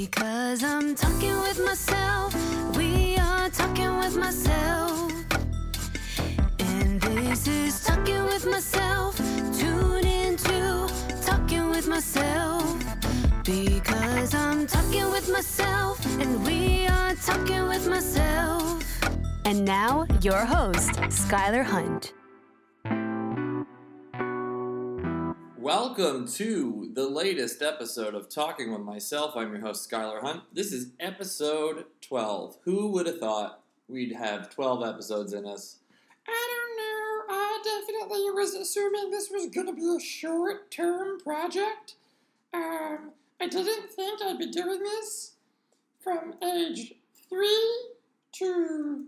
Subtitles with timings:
[0.00, 2.32] Because I'm talking with myself.
[2.76, 5.10] We are talking with myself.
[6.60, 9.16] And this is talking with myself.
[9.58, 10.88] Tune into
[11.26, 12.64] talking with myself.
[13.42, 15.98] Because I'm talking with myself.
[16.20, 18.84] And we are talking with myself.
[19.44, 22.12] And now, your host, Skylar Hunt.
[25.80, 29.36] Welcome to the latest episode of Talking with Myself.
[29.36, 30.42] I'm your host, Skylar Hunt.
[30.52, 32.58] This is episode 12.
[32.64, 35.76] Who would have thought we'd have 12 episodes in us?
[36.26, 37.36] I don't know.
[37.36, 41.94] I definitely was assuming this was going to be a short term project.
[42.52, 45.34] Um, I didn't think I'd be doing this
[46.00, 46.94] from age
[47.28, 47.84] three
[48.32, 49.04] to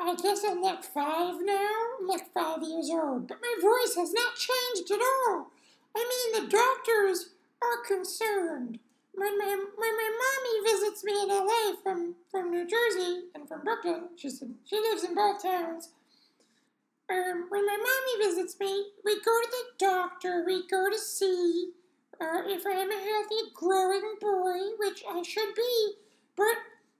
[0.00, 1.70] I guess I'm like five now.
[2.00, 5.50] I'm like five years old, but my voice has not changed at all.
[5.96, 7.30] I mean, the doctors
[7.62, 8.78] are concerned.
[9.14, 13.62] When my when my mommy visits me in LA from, from New Jersey and from
[13.62, 15.90] Brooklyn, she's in, she lives in both towns.
[17.08, 20.42] Um, when my mommy visits me, we go to the doctor.
[20.44, 21.70] We go to see
[22.20, 25.92] uh, if I'm a healthy, growing boy, which I should be.
[26.36, 26.56] But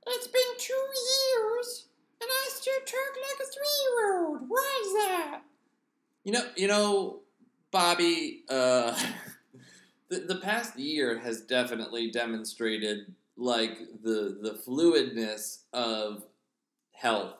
[0.07, 1.87] it's been two years,
[2.21, 4.41] and I still talk like a three-year-old.
[4.49, 5.41] Why is that?
[6.23, 7.21] You know, you know,
[7.75, 8.97] Bobby, uh,
[10.09, 16.23] the, the past year has definitely demonstrated like the the fluidness of
[16.93, 17.35] health.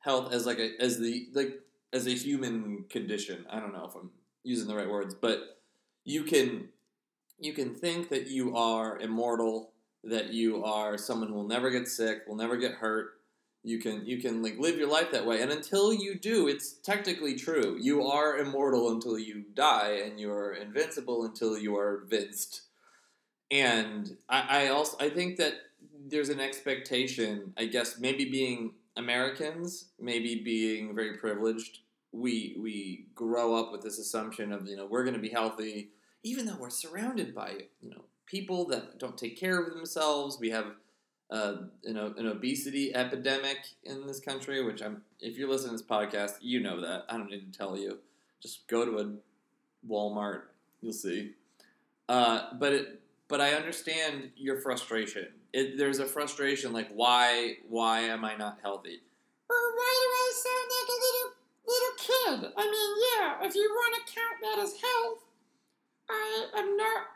[0.00, 1.58] Health as like a as the like
[1.94, 3.46] as a human condition.
[3.48, 4.10] I don't know if I'm
[4.44, 5.58] using the right words, but
[6.04, 6.68] you can
[7.38, 9.72] you can think that you are immortal,
[10.04, 13.15] that you are someone who will never get sick, will never get hurt.
[13.66, 16.74] You can you can like live your life that way, and until you do, it's
[16.74, 17.76] technically true.
[17.80, 22.62] You are immortal until you die, and you are invincible until you are vinced.
[23.50, 25.54] And I, I also I think that
[26.08, 27.54] there's an expectation.
[27.56, 31.80] I guess maybe being Americans, maybe being very privileged,
[32.12, 35.90] we we grow up with this assumption of you know we're going to be healthy,
[36.22, 40.38] even though we're surrounded by you know people that don't take care of themselves.
[40.38, 40.66] We have
[41.30, 45.02] an, an obesity epidemic in this country, which I'm.
[45.20, 47.04] If you're listening to this podcast, you know that.
[47.08, 47.98] I don't need to tell you.
[48.40, 49.12] Just go to a
[49.88, 50.42] Walmart,
[50.80, 51.32] you'll see.
[52.08, 55.28] Uh, but it, but I understand your frustration.
[55.52, 59.00] It, there's a frustration, like why why am I not healthy?
[59.48, 61.30] Or why do I sound like a little
[61.66, 62.52] little kid?
[62.56, 65.24] I mean, yeah, if you want to count that as health,
[66.08, 67.06] I am not.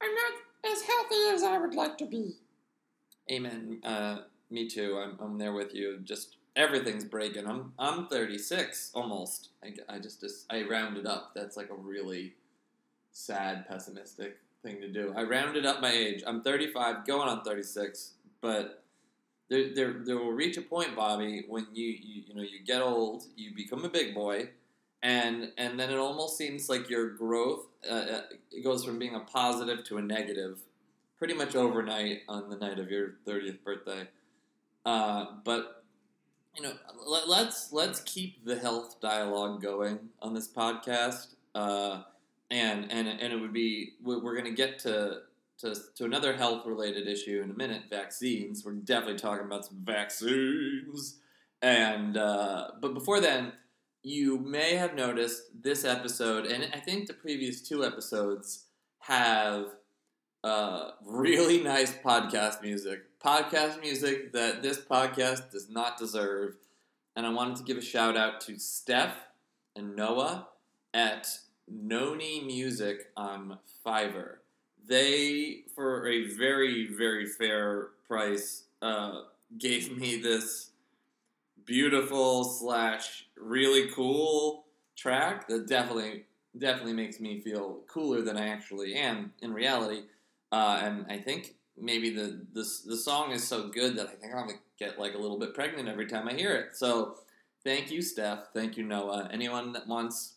[0.00, 2.36] I'm not as healthy as I would like to be.
[3.30, 3.80] Amen.
[3.84, 4.18] Uh,
[4.50, 5.02] me too.
[5.02, 5.98] I'm, I'm there with you.
[6.04, 7.46] Just everything's breaking.
[7.46, 9.50] I'm I'm 36 almost.
[9.62, 11.32] I, I just, just I rounded up.
[11.34, 12.34] That's like a really
[13.12, 15.12] sad, pessimistic thing to do.
[15.16, 16.22] I rounded up my age.
[16.26, 18.12] I'm 35, going on 36.
[18.40, 18.82] But
[19.48, 22.82] there, there, there will reach a point, Bobby, when you, you you know you get
[22.82, 24.50] old, you become a big boy,
[25.02, 29.14] and and then it almost seems like your growth uh, uh it goes from being
[29.14, 30.58] a positive to a negative
[31.18, 34.08] pretty much overnight on the night of your 30th birthday.
[34.86, 35.84] Uh, but
[36.56, 36.72] you know,
[37.06, 41.34] let, let's let's keep the health dialogue going on this podcast.
[41.54, 42.02] Uh,
[42.50, 45.20] and and and it would be we're going to get to
[45.58, 47.82] to to another health related issue in a minute.
[47.90, 48.64] Vaccines.
[48.64, 51.18] We're definitely talking about some vaccines.
[51.60, 53.52] And uh, but before then,
[54.02, 58.64] you may have noticed this episode, and I think the previous two episodes
[59.00, 59.66] have
[60.44, 63.02] uh, really nice podcast music.
[63.20, 66.56] Podcast music that this podcast does not deserve.
[67.16, 69.16] And I wanted to give a shout out to Steph
[69.74, 70.48] and Noah
[70.94, 71.28] at
[71.66, 74.36] Noni Music on Fiverr.
[74.86, 79.22] They, for a very, very fair price, uh,
[79.58, 80.70] gave me this
[81.64, 84.64] beautiful slash really cool
[84.96, 86.24] track that definitely
[86.56, 90.02] definitely makes me feel cooler than I actually am in reality.
[90.50, 94.34] Uh, and I think maybe the, the the song is so good that I think
[94.34, 96.76] I'm gonna get like a little bit pregnant every time I hear it.
[96.76, 97.16] So
[97.64, 98.48] thank you, Steph.
[98.52, 99.28] Thank you, Noah.
[99.32, 100.34] Anyone that wants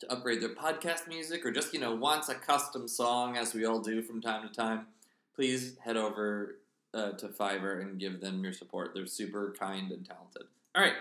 [0.00, 3.64] to upgrade their podcast music or just you know wants a custom song, as we
[3.64, 4.86] all do from time to time,
[5.34, 6.58] please head over
[6.94, 8.92] uh, to Fiverr and give them your support.
[8.94, 10.44] They're super kind and talented.
[10.74, 10.94] All right,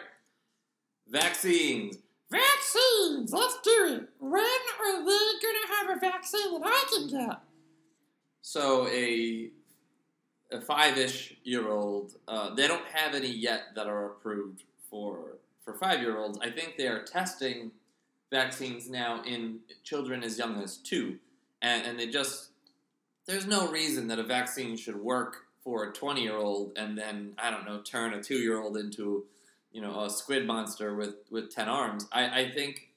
[1.08, 1.98] vaccines.
[2.32, 3.32] Vaccines!
[3.32, 4.10] Let's do it!
[4.20, 7.38] When are they gonna have a vaccine that I can get?
[8.48, 9.50] So a
[10.52, 15.74] a five-ish year old, uh, they don't have any yet that are approved for for
[15.74, 16.38] five year olds.
[16.40, 17.72] I think they are testing
[18.32, 21.18] vaccines now in children as young as two,
[21.64, 22.50] and, and they just
[23.26, 27.34] there's no reason that a vaccine should work for a 20 year old and then
[27.40, 29.26] I don't know turn a two year old into
[29.72, 32.08] you know a squid monster with with 10 arms.
[32.12, 32.92] I, I think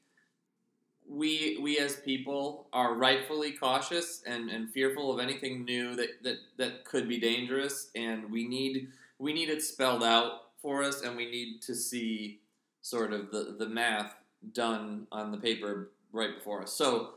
[1.08, 6.37] we we as people are rightfully cautious and, and fearful of anything new that, that
[6.56, 8.88] that could be dangerous and we need
[9.19, 12.40] we need it spelled out for us and we need to see
[12.82, 14.14] sort of the, the math
[14.52, 16.72] done on the paper right before us.
[16.72, 17.14] So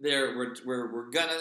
[0.00, 1.38] there we're, we're, we're gonna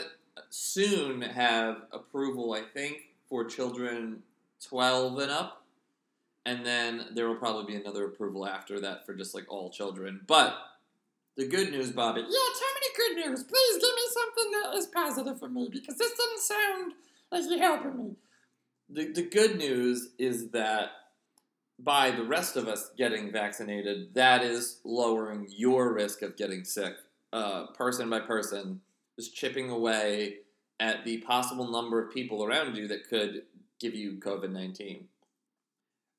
[0.49, 2.97] soon have approval, I think,
[3.29, 4.23] for children
[4.67, 5.63] 12 and up.
[6.45, 10.21] And then there will probably be another approval after that for just like all children.
[10.27, 10.55] But
[11.37, 13.43] the good news, Bobby, Yeah, tell me the good news.
[13.43, 16.93] Please give me something that is positive for me because this doesn't sound
[17.31, 18.15] like you're helping me.
[18.89, 20.89] the, the good news is that
[21.79, 26.93] by the rest of us getting vaccinated, that is lowering your risk of getting sick,
[27.33, 28.81] uh, person by person,
[29.15, 30.37] just chipping away
[30.79, 33.43] at the possible number of people around you that could
[33.79, 35.05] give you COVID 19.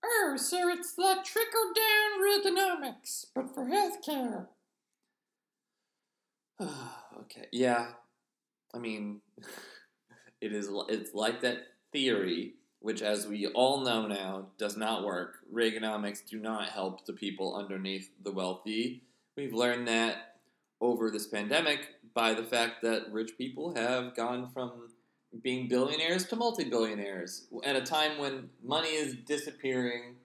[0.05, 4.47] Oh, so it's the trickle down Reaganomics, but for healthcare.
[7.21, 7.89] okay, yeah.
[8.75, 9.21] I mean,
[10.41, 10.69] it is.
[10.89, 11.59] It's like that
[11.93, 15.37] theory, which, as we all know now, does not work.
[15.53, 19.03] Reaganomics do not help the people underneath the wealthy.
[19.37, 20.37] We've learned that
[20.81, 24.89] over this pandemic by the fact that rich people have gone from
[25.43, 30.17] being billionaires to multi-billionaires at a time when money is disappearing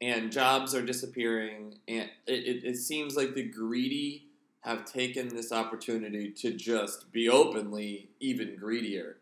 [0.00, 4.29] and jobs are disappearing and it, it, it seems like the greedy
[4.62, 9.16] have taken this opportunity to just be openly even greedier.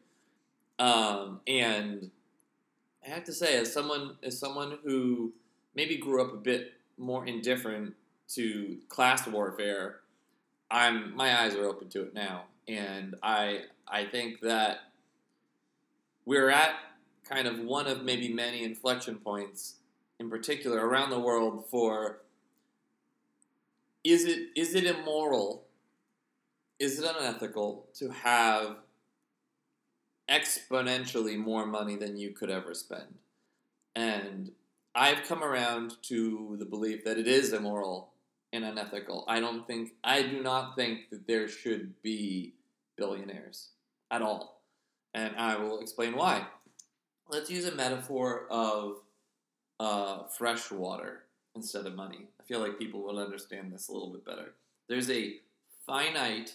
[0.79, 2.11] Um, and
[3.05, 5.32] i have to say as someone as someone who
[5.75, 7.94] maybe grew up a bit more indifferent
[8.29, 10.00] to class warfare
[10.70, 12.44] i'm my eyes are open to it now.
[12.67, 14.79] And i i think that
[16.25, 16.75] we're at
[17.29, 19.76] kind of one of maybe many inflection points
[20.20, 22.20] in particular around the world for
[24.12, 25.64] is it is it immoral
[26.78, 28.76] is it unethical to have
[30.31, 33.19] exponentially more money than you could ever spend?
[33.94, 34.52] And
[34.94, 38.12] i've come around to the belief that it is immoral
[38.52, 39.25] and unethical.
[39.28, 42.54] I don't think i do not think that there should be
[42.96, 43.69] billionaires
[44.11, 44.62] at all.
[45.14, 46.46] And I will explain why.
[47.28, 48.99] Let's use a metaphor of
[49.81, 51.25] uh, fresh water
[51.58, 52.26] instead of money.
[52.40, 54.55] I feel like people will understand this a little bit better.
[54.88, 55.34] There's a
[55.87, 56.55] finite,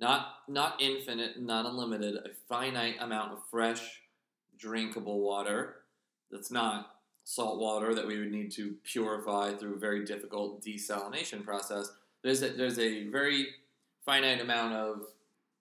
[0.00, 4.00] not not infinite, not unlimited, a finite amount of fresh,
[4.58, 5.76] drinkable water
[6.30, 11.44] that's not salt water that we would need to purify through a very difficult desalination
[11.44, 11.90] process.
[12.22, 13.48] There's a, there's a very
[14.04, 15.02] finite amount of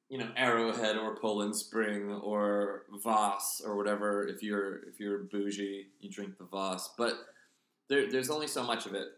[0.10, 4.28] you know Arrowhead or Poland Spring or Voss or whatever.
[4.28, 6.94] If you're if you're bougie, you drink the Voss.
[6.98, 7.14] But
[7.92, 9.10] there, there's only so much of it,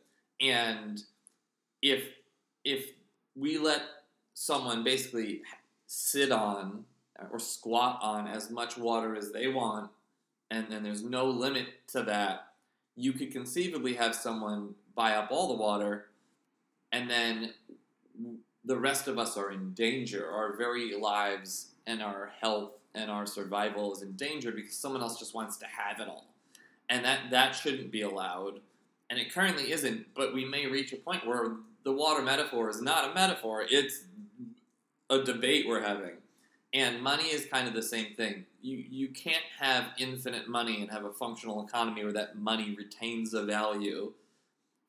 [0.42, 1.04] and
[1.84, 2.04] if
[2.66, 2.90] if
[3.36, 3.84] we let
[4.34, 5.42] someone basically
[5.86, 6.84] sit on
[7.32, 9.92] or squat on as much water as they want,
[10.50, 12.48] and then there's no limit to that,
[12.96, 16.08] you could conceivably have someone buy up all the water,
[16.92, 17.54] and then
[18.66, 20.32] the rest of us are in danger.
[20.32, 25.20] Our very lives and our health and our survival is in danger because someone else
[25.20, 26.33] just wants to have it all.
[26.94, 28.60] And that, that shouldn't be allowed.
[29.10, 32.84] And it currently isn't, but we may reach a point where the water metaphor is
[32.84, 34.04] not a metaphor, it's
[35.10, 36.18] a debate we're having.
[36.72, 38.46] And money is kind of the same thing.
[38.62, 43.34] You, you can't have infinite money and have a functional economy where that money retains
[43.34, 44.14] a value.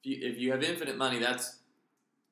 [0.02, 1.56] If you, if you have infinite money, that's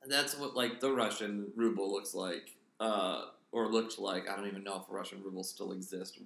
[0.06, 4.28] that's what like the Russian ruble looks like, uh, or looked like.
[4.28, 6.18] I don't even know if Russian rubles still exist.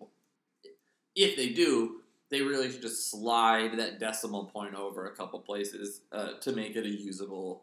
[1.14, 6.00] If they do, they really should just slide that decimal point over a couple places
[6.12, 7.62] uh, to make it a usable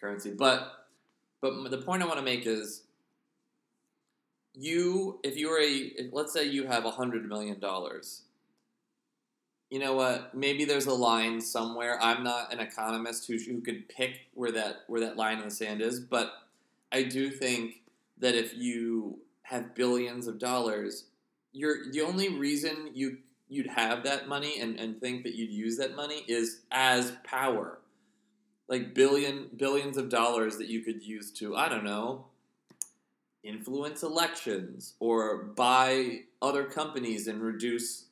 [0.00, 0.32] currency.
[0.32, 0.86] But
[1.40, 2.82] but the point I want to make is,
[4.54, 8.22] you if you're a if, let's say you have a hundred million dollars.
[9.70, 10.34] You know what?
[10.34, 11.98] Maybe there's a line somewhere.
[12.02, 15.50] I'm not an economist who, who could pick where that where that line in the
[15.50, 16.30] sand is, but
[16.92, 17.80] I do think
[18.18, 21.06] that if you have billions of dollars,
[21.52, 23.16] you're the only reason you
[23.52, 27.78] you'd have that money and, and think that you'd use that money is as power.
[28.68, 32.26] Like billion billions of dollars that you could use to, I don't know,
[33.44, 38.06] influence elections or buy other companies and reduce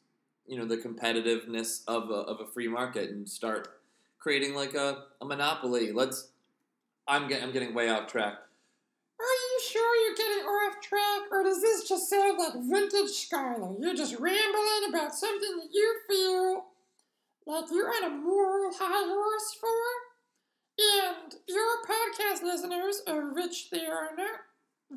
[0.47, 3.81] you know the competitiveness of a, of a free market and start
[4.19, 5.93] creating like a, a monopoly.
[5.93, 6.29] Let's
[7.07, 8.35] I'm getting I'm getting way off track.
[10.11, 13.77] You're getting off track, or does this just sound like vintage Skylar?
[13.81, 16.65] You're just rambling about something that you feel
[17.47, 19.69] like you're on a moral high horse for?
[20.79, 24.41] And your podcast listeners, of which there are not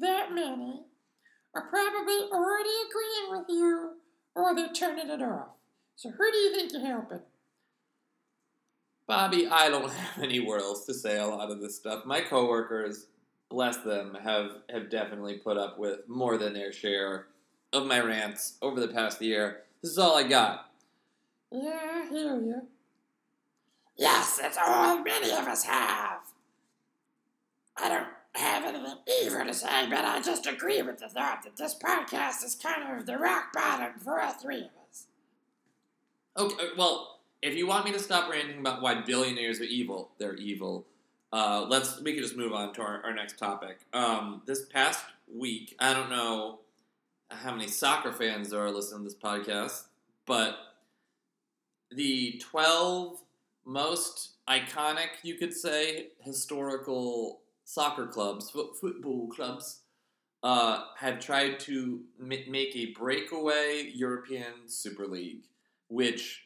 [0.02, 0.82] that many,
[1.56, 3.92] are probably already agreeing with you,
[4.36, 5.50] or they're turning it off.
[5.96, 7.20] So who do you think you're helping?
[9.08, 12.06] Bobby, I don't have anywhere else to say a lot of this stuff.
[12.06, 13.08] My coworkers,
[13.54, 17.28] bless them, have have definitely put up with more than their share
[17.72, 19.62] of my rants over the past year.
[19.82, 20.72] This is all I got.
[21.52, 22.62] Yeah, I hear you.
[23.96, 26.20] Yes, it's all many of us have.
[27.78, 31.56] I don't have anything evil to say, but I just agree with the thought that
[31.56, 35.06] this podcast is kind of the rock bottom for all three of us.
[36.38, 40.36] Okay, well, if you want me to stop ranting about why billionaires are evil, they're
[40.36, 40.88] evil.
[41.34, 43.80] Uh, let's we can just move on to our, our next topic.
[43.92, 46.60] Um, this past week, I don't know
[47.32, 49.86] how many soccer fans are listening to this podcast,
[50.28, 50.56] but
[51.90, 53.20] the twelve
[53.66, 59.80] most iconic, you could say, historical soccer clubs, fo- football clubs,
[60.44, 65.46] uh, have tried to ma- make a breakaway European Super League,
[65.88, 66.43] which,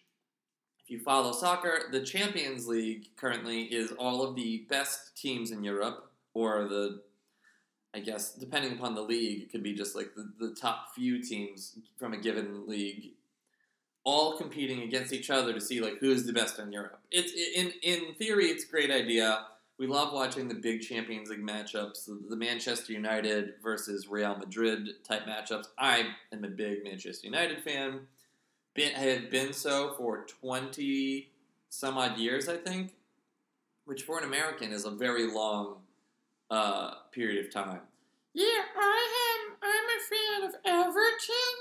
[0.88, 5.62] if you follow soccer, the Champions League currently is all of the best teams in
[5.62, 7.02] Europe, or the,
[7.94, 11.22] I guess, depending upon the league, it could be just like the, the top few
[11.22, 13.12] teams from a given league
[14.06, 17.02] all competing against each other to see like who's the best in Europe.
[17.12, 19.48] It's in in theory, it's a great idea.
[19.78, 24.88] We love watching the big Champions League matchups, the, the Manchester United versus Real Madrid
[25.04, 25.66] type matchups.
[25.78, 28.08] I am a big Manchester United fan.
[28.78, 31.32] Been, I have been so for twenty
[31.68, 32.94] some odd years, I think,
[33.86, 35.78] which for an American is a very long
[36.52, 37.80] uh, period of time.
[38.36, 38.46] Yeah,
[38.78, 39.56] I am.
[39.64, 41.58] I'm a fan of Everton.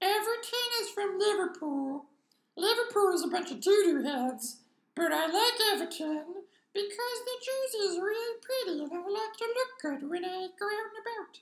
[0.00, 2.06] Everton is from Liverpool.
[2.56, 4.60] Liverpool is a bunch of doo-doo heads,
[4.94, 6.24] but I like Everton
[6.72, 10.64] because the jersey is really pretty and I like to look good when I go
[10.64, 11.40] out and about.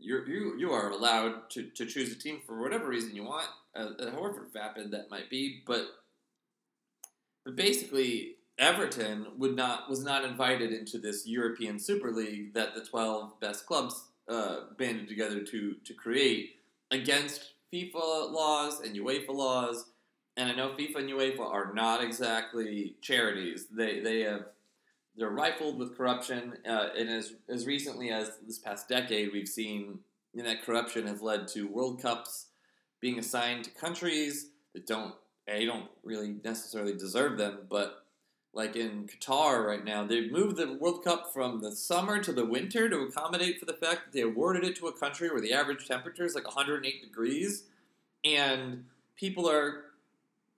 [0.00, 3.48] You're, you you are allowed to, to choose a team for whatever reason you want,
[3.78, 5.62] uh, however vapid that might be.
[5.66, 5.86] But
[7.44, 12.84] but basically, Everton would not was not invited into this European Super League that the
[12.84, 16.56] twelve best clubs uh, banded together to to create
[16.90, 19.86] against FIFA laws and UEFA laws.
[20.36, 23.66] And I know FIFA and UEFA are not exactly charities.
[23.70, 24.46] They they have
[25.16, 29.98] they're rifled with corruption, uh, and as as recently as this past decade, we've seen
[30.34, 32.47] that corruption has led to World Cups
[33.00, 35.14] being assigned to countries that don't
[35.46, 38.04] they don't really necessarily deserve them, but
[38.52, 42.44] like in Qatar right now, they've moved the World Cup from the summer to the
[42.44, 45.52] winter to accommodate for the fact that they awarded it to a country where the
[45.52, 47.64] average temperature is like 108 degrees,
[48.24, 48.84] and
[49.16, 49.84] people are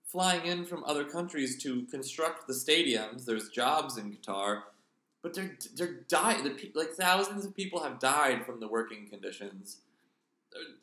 [0.06, 3.26] flying in from other countries to construct the stadiums.
[3.26, 4.62] There's jobs in Qatar,
[5.22, 6.44] but they're they're dying.
[6.44, 9.78] The like thousands of people have died from the working conditions.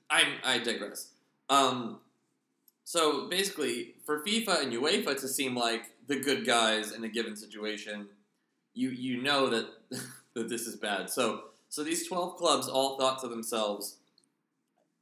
[0.10, 1.10] I I digress.
[1.50, 2.00] Um,
[2.84, 7.36] so basically, for FIFA and UEFA to seem like the good guys in a given
[7.36, 8.08] situation,
[8.74, 9.68] you you know that
[10.34, 11.10] that this is bad.
[11.10, 13.98] So so these twelve clubs all thought to themselves,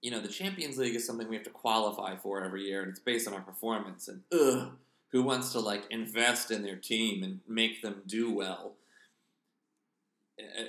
[0.01, 2.89] you know, the Champions League is something we have to qualify for every year, and
[2.91, 4.07] it's based on our performance.
[4.07, 4.71] And ugh,
[5.11, 8.73] who wants to like invest in their team and make them do well?
[10.39, 10.63] Uh,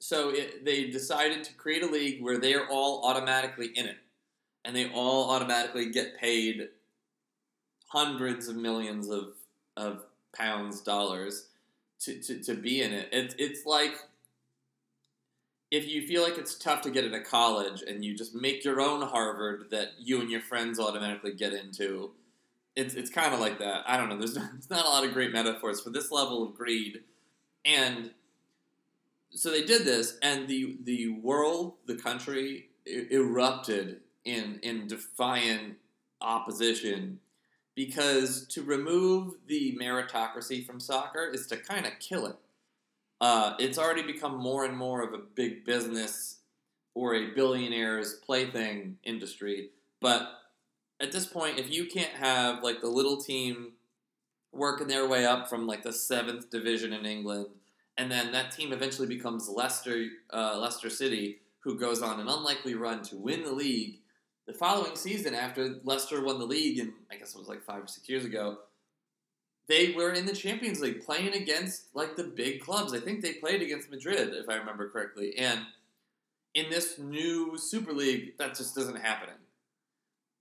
[0.00, 3.96] So it, they decided to create a league where they are all automatically in it,
[4.64, 6.68] and they all automatically get paid
[7.88, 9.34] hundreds of millions of
[9.76, 10.02] of
[10.34, 11.46] pounds, dollars
[12.00, 13.08] to, to, to be in it.
[13.12, 13.34] it.
[13.38, 13.94] It's like
[15.70, 18.80] if you feel like it's tough to get into college and you just make your
[18.80, 22.12] own Harvard that you and your friends automatically get into.
[22.74, 23.82] It's, it's kind of like that.
[23.86, 24.16] I don't know.
[24.16, 27.02] There's not, there's not a lot of great metaphors for this level of greed.
[27.64, 28.12] And
[29.30, 35.76] so they did this, and the, the world, the country, erupted in, in defiant
[36.20, 37.20] opposition
[37.74, 42.36] because to remove the meritocracy from soccer is to kind of kill it.
[43.20, 46.38] Uh, it's already become more and more of a big business
[46.94, 49.70] or a billionaire's plaything industry.
[50.00, 50.28] But
[51.00, 53.74] at this point, if you can't have like the little team
[54.52, 57.46] working their way up from like the seventh division in England,
[57.96, 62.74] and then that team eventually becomes Leicester, uh, Leicester City, who goes on an unlikely
[62.74, 64.00] run to win the league
[64.48, 67.84] the following season, after Leicester won the league, and I guess it was like five
[67.84, 68.56] or six years ago,
[69.68, 72.94] they were in the Champions League playing against like the big clubs.
[72.94, 75.60] I think they played against Madrid, if I remember correctly, and
[76.54, 79.34] in this new Super League, that just isn't happening.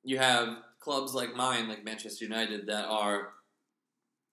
[0.05, 3.33] You have clubs like mine, like Manchester United, that are,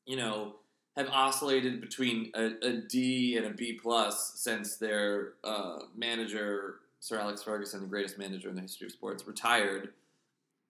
[0.07, 0.55] you know,
[0.97, 7.21] have oscillated between a, a D and a B plus since their uh, manager Sir
[7.21, 9.91] Alex Ferguson, the greatest manager in the history of sports, retired.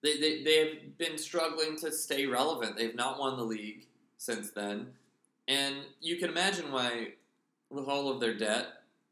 [0.03, 2.75] They, they, they have been struggling to stay relevant.
[2.75, 3.85] They've not won the league
[4.17, 4.87] since then.
[5.47, 7.13] And you can imagine why,
[7.69, 8.65] with all of their debt,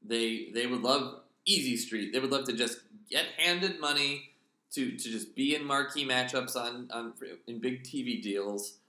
[0.05, 2.11] they they would love easy street.
[2.11, 4.31] They would love to just get handed money
[4.73, 7.13] to, to just be in marquee matchups on, on
[7.47, 8.79] in big TV deals,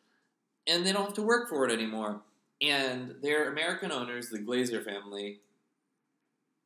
[0.66, 2.20] and they don't have to work for it anymore.
[2.60, 5.38] And their American owners, the Glazer family,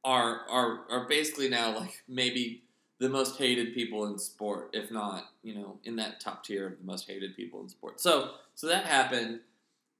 [0.08, 2.62] are are are basically now like maybe
[2.98, 6.78] the most hated people in sport, if not you know in that top tier of
[6.78, 8.00] the most hated people in sport.
[8.00, 9.40] So so that happened,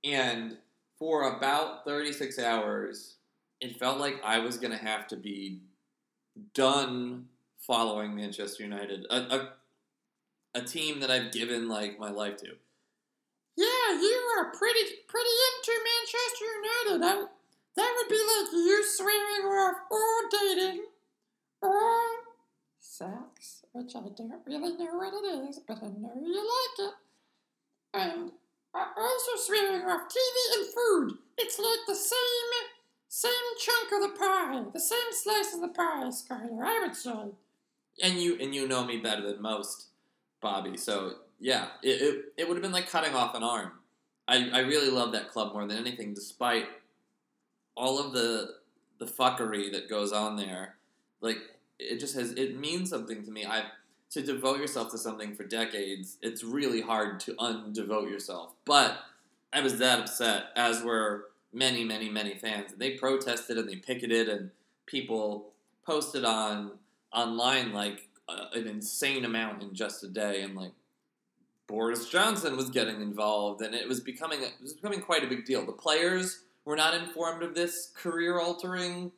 [0.03, 0.57] and
[0.99, 3.17] for about thirty six hours,
[3.61, 5.61] it felt like I was gonna have to be
[6.55, 7.27] done
[7.59, 9.53] following Manchester United, a, a,
[10.55, 12.47] a team that I've given like my life to.
[13.57, 16.45] Yeah, you are pretty pretty into Manchester
[16.95, 17.05] United.
[17.05, 17.38] I,
[17.79, 20.85] that would be like you swearing off all dating,
[21.63, 22.01] or
[22.81, 26.95] sex, which I don't really know what it is, but I know you like it.
[27.95, 28.33] And
[28.75, 31.19] also swearing off TV and food.
[31.39, 32.19] It's like the same
[33.11, 36.65] same chunk of the pie, the same slice of the pie, Skylar.
[36.65, 37.33] I would say.
[38.03, 39.87] And you and you know me better than most,
[40.41, 40.77] Bobby.
[40.77, 43.73] So yeah, it, it, it would have been like cutting off an arm.
[44.27, 46.67] I, I really love that club more than anything, despite
[47.79, 48.57] all of the
[48.99, 50.75] the fuckery that goes on there.
[51.21, 51.39] Like
[51.79, 53.47] it just has it means something to me.
[53.47, 53.65] I
[54.11, 58.55] to devote yourself to something for decades, it's really hard to undevote yourself.
[58.65, 58.99] But
[59.53, 62.73] I was that upset, as were many, many, many fans.
[62.73, 64.51] And they protested and they picketed, and
[64.87, 65.53] people
[65.87, 66.73] posted on
[67.13, 70.73] online like uh, an insane amount in just a day, and like
[71.67, 75.45] Boris Johnson was getting involved, and it was becoming it was becoming quite a big
[75.45, 75.65] deal.
[75.65, 79.11] The players were not informed of this career-altering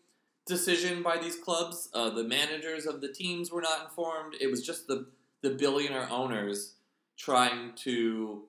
[0.47, 1.89] decision by these clubs.
[1.93, 4.35] Uh, the managers of the teams were not informed.
[4.41, 5.07] It was just the
[5.43, 6.75] the billionaire owners
[7.19, 8.43] trying to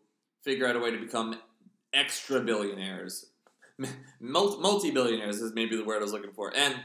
[0.43, 1.39] figure out a way to become
[1.93, 3.31] extra billionaires
[4.19, 6.75] multi billionaires is maybe the word I was looking for, and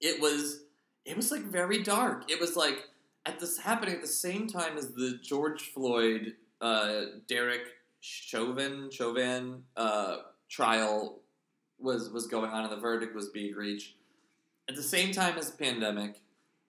[0.00, 0.64] it was
[1.04, 2.30] it was like very dark.
[2.30, 2.84] It was like
[3.26, 7.62] at this happening at the same time as the George Floyd, uh, Derek
[8.00, 10.16] Chauvin Chauvin uh,
[10.48, 11.20] trial
[11.78, 13.94] was was going on, and the verdict was being reached.
[14.68, 16.20] At the same time as the pandemic,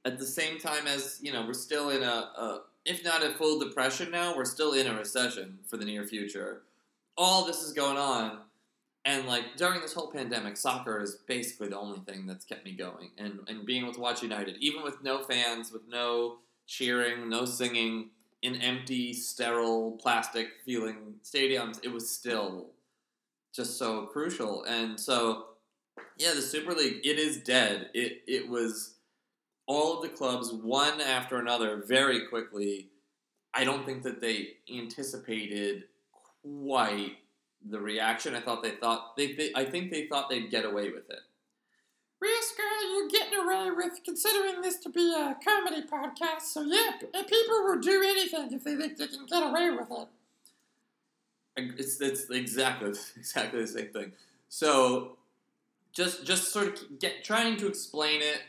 [0.03, 3.33] at the same time as you know, we're still in a, a if not a
[3.33, 6.61] full depression now, we're still in a recession for the near future.
[7.17, 8.39] All this is going on
[9.05, 12.71] and like during this whole pandemic, soccer is basically the only thing that's kept me
[12.71, 13.11] going.
[13.17, 17.45] And and being able to watch United, even with no fans, with no cheering, no
[17.45, 18.09] singing,
[18.41, 22.71] in empty, sterile, plastic feeling stadiums, it was still
[23.55, 24.63] just so crucial.
[24.65, 25.45] And so
[26.17, 27.89] yeah, the Super League, it is dead.
[27.93, 28.95] It it was
[29.67, 32.89] all of the clubs one after another very quickly.
[33.53, 35.85] I don't think that they anticipated
[36.41, 37.17] quite
[37.67, 38.35] the reaction.
[38.35, 41.19] I thought they thought they, they I think they thought they'd get away with it.
[42.21, 42.55] Risk
[42.91, 46.41] you're getting away with considering this to be a comedy podcast.
[46.41, 50.07] So yeah, people will do anything if they think they can get away with it.
[51.57, 54.11] It's it's exactly exactly the same thing.
[54.49, 55.17] So
[55.93, 58.41] just just sort of get trying to explain it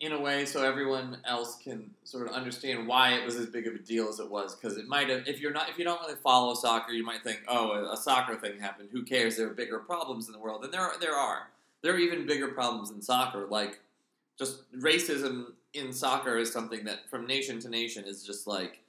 [0.00, 3.68] in a way so everyone else can sort of understand why it was as big
[3.68, 5.84] of a deal as it was because it might have if you're not if you
[5.84, 8.88] don't really follow soccer you might think oh a, soccer thing happened.
[8.92, 9.36] Who cares?
[9.36, 10.64] There are bigger problems in the world.
[10.64, 11.48] And there are, there are.
[11.82, 13.80] There are even bigger problems in soccer like
[14.38, 18.80] just racism in soccer is something that from nation to nation is just like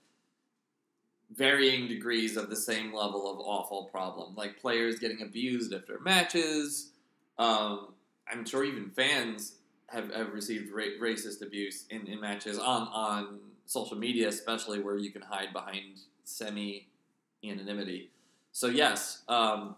[1.35, 6.91] varying degrees of the same level of awful problem like players getting abused after matches
[7.39, 7.93] um,
[8.31, 9.55] i'm sure even fans
[9.93, 14.97] have, have received ra- racist abuse in, in matches on, on social media, especially where
[14.97, 16.87] you can hide behind semi
[17.43, 18.09] anonymity.
[18.51, 19.75] So yes, um,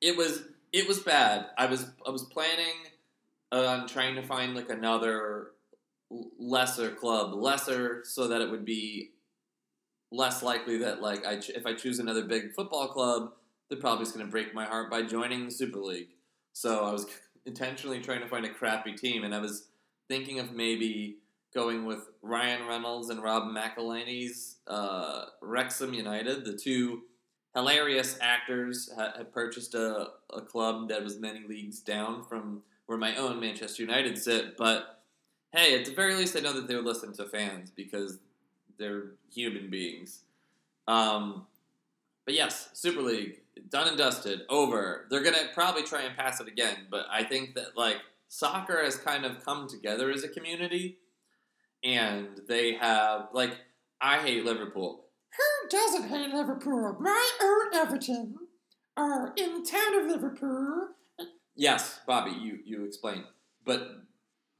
[0.00, 0.42] it was
[0.72, 1.46] it was bad.
[1.56, 2.74] I was I was planning
[3.50, 5.48] on trying to find like another
[6.38, 9.10] lesser club, lesser so that it would be
[10.10, 13.32] less likely that like I if I choose another big football club,
[13.68, 16.08] they're probably just going to break my heart by joining the Super League.
[16.52, 17.06] So I was
[17.46, 19.68] intentionally trying to find a crappy team, and I was
[20.08, 21.18] thinking of maybe
[21.54, 26.44] going with Ryan Reynolds and Rob McElhenney's uh, Wrexham United.
[26.44, 27.02] The two
[27.54, 32.98] hilarious actors had, had purchased a, a club that was many leagues down from where
[32.98, 35.02] my own Manchester United sit, but
[35.52, 38.18] hey, at the very least, I know that they would listen to fans because
[38.78, 40.22] they're human beings.
[40.86, 41.46] Um,
[42.24, 45.06] but yes, Super League done and dusted, over.
[45.10, 47.96] They're gonna probably try and pass it again, but I think that like
[48.28, 50.98] soccer has kind of come together as a community,
[51.82, 53.56] and they have like
[54.00, 55.04] I hate Liverpool.
[55.36, 56.96] Who doesn't hate Liverpool?
[57.00, 58.34] My own Everton
[58.96, 60.88] are in the town of Liverpool.
[61.56, 63.24] Yes, Bobby, you you explain,
[63.64, 64.02] but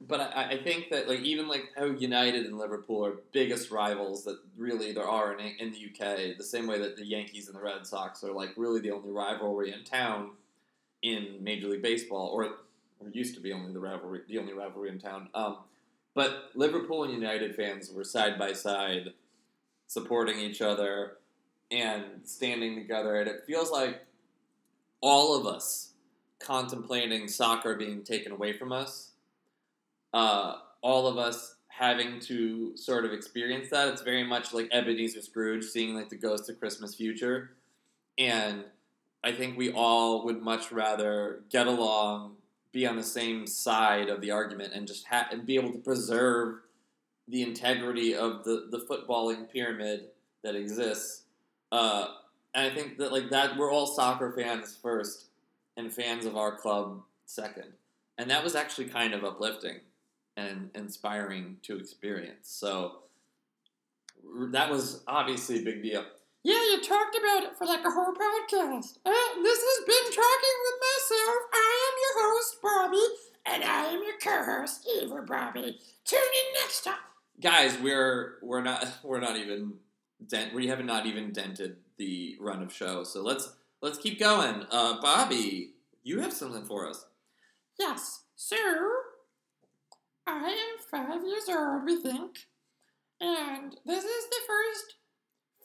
[0.01, 4.23] but I, I think that like even like how United and Liverpool are biggest rivals
[4.23, 7.55] that really there are in in the UK, the same way that the Yankees and
[7.55, 10.31] the Red Sox are like really the only rivalry in town
[11.01, 12.45] in Major League Baseball, or
[12.99, 15.29] or used to be only the rivalry, the only rivalry in town.
[15.33, 15.57] Um,
[16.13, 19.13] but Liverpool and United fans were side by side,
[19.87, 21.17] supporting each other
[21.71, 24.05] and standing together, and it feels like
[25.01, 25.91] all of us
[26.39, 29.08] contemplating soccer being taken away from us
[30.13, 33.87] uh, all of us having to sort of experience that.
[33.87, 37.51] It's very much like Ebenezer Scrooge seeing like the ghost of Christmas future,
[38.17, 38.65] and
[39.23, 42.35] I think we all would much rather get along,
[42.71, 45.79] be on the same side of the argument, and just ha- and be able to
[45.79, 46.59] preserve
[47.27, 50.07] the integrity of the the footballing pyramid
[50.43, 51.23] that exists.
[51.71, 52.07] Uh,
[52.53, 55.27] and I think that like that we're all soccer fans first,
[55.77, 57.71] and fans of our club second,
[58.17, 59.79] and that was actually kind of uplifting
[60.39, 62.49] and inspiring to experience.
[62.49, 62.99] So
[64.51, 66.05] that was obviously a big deal.
[66.43, 68.97] Yeah, you talked about it for like a whole podcast.
[69.05, 71.35] Uh, this has been Talking with Myself.
[71.53, 73.05] I am your host, Bobby,
[73.45, 75.79] and I am your co-host, Eva Bobby.
[76.05, 76.95] Tune in next time.
[77.41, 79.73] Guys, we're we're not we're not even
[80.25, 83.03] dent we have not even dented the run of show.
[83.03, 84.65] So let's let's keep going.
[84.71, 85.71] Uh, Bobby,
[86.03, 87.05] you have something for us.
[87.77, 88.55] Yes, so
[90.31, 92.45] I am five years old, we think,
[93.19, 94.95] and this is the first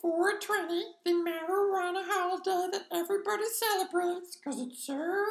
[0.01, 5.25] 420, the marijuana holiday that everybody celebrates because it's so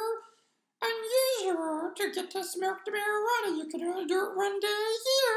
[0.80, 3.56] unusual to get to smoke the marijuana.
[3.58, 5.36] You can only do it one day a year.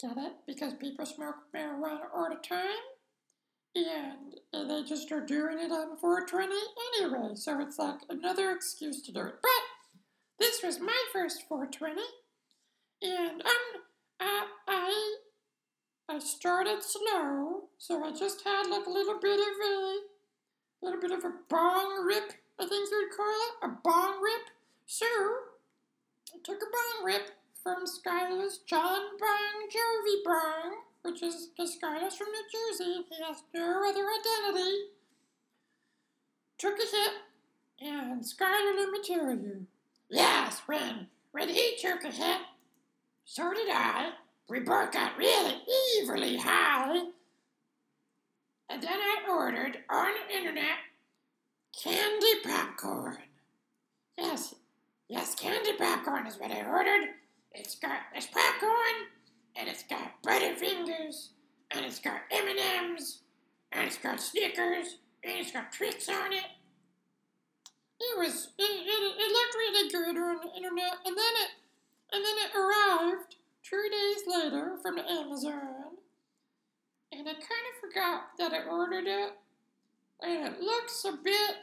[0.00, 0.32] Get it?
[0.46, 2.84] Because people smoke marijuana all the time.
[3.74, 6.54] And they just are doing it on 420
[7.00, 9.34] anyway, so it's like another excuse to do it.
[9.42, 9.50] But
[10.42, 12.02] this was my first 420,
[13.00, 13.82] and um,
[14.18, 15.16] I, I,
[16.08, 19.98] I started slow, so I just had like a little bit of a,
[20.82, 24.50] little bit of a bong rip, I think you would call it, a bong rip.
[24.84, 27.30] So, I took a bong rip
[27.62, 33.44] from Skylar's John Bong Jovi Bong, which is because Skylar's from New Jersey, he has
[33.54, 34.76] no other identity.
[36.58, 37.12] Took a hit,
[37.80, 39.66] and Skylar, let me tell you,
[40.12, 42.42] Yes, when when he took a hit,
[43.24, 44.10] so did I.
[44.50, 45.56] We both got really
[46.02, 46.98] evilly high.
[48.68, 50.76] And then I ordered on the internet
[51.82, 53.16] candy popcorn.
[54.18, 54.54] Yes,
[55.08, 57.08] yes, candy popcorn is what I ordered.
[57.52, 59.08] It's got it's popcorn,
[59.56, 61.28] and it's got Butterfingers,
[61.70, 62.58] and it's got M and
[62.90, 63.20] M's,
[63.72, 66.44] and it's got Snickers, and it's got Trix on it.
[68.02, 71.50] It was it, it, it looked really good on the internet, and then it
[72.12, 76.02] and then it arrived two days later from the Amazon,
[77.12, 79.32] and I kind of forgot that I ordered it,
[80.20, 81.62] and it looks a bit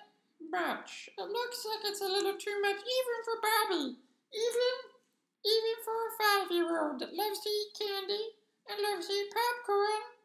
[0.50, 1.10] much.
[1.18, 4.00] It looks like it's a little too much, even for Bobby,
[4.32, 4.76] even
[5.44, 8.24] even for a five-year-old that loves to eat candy
[8.70, 10.19] and loves to eat popcorn.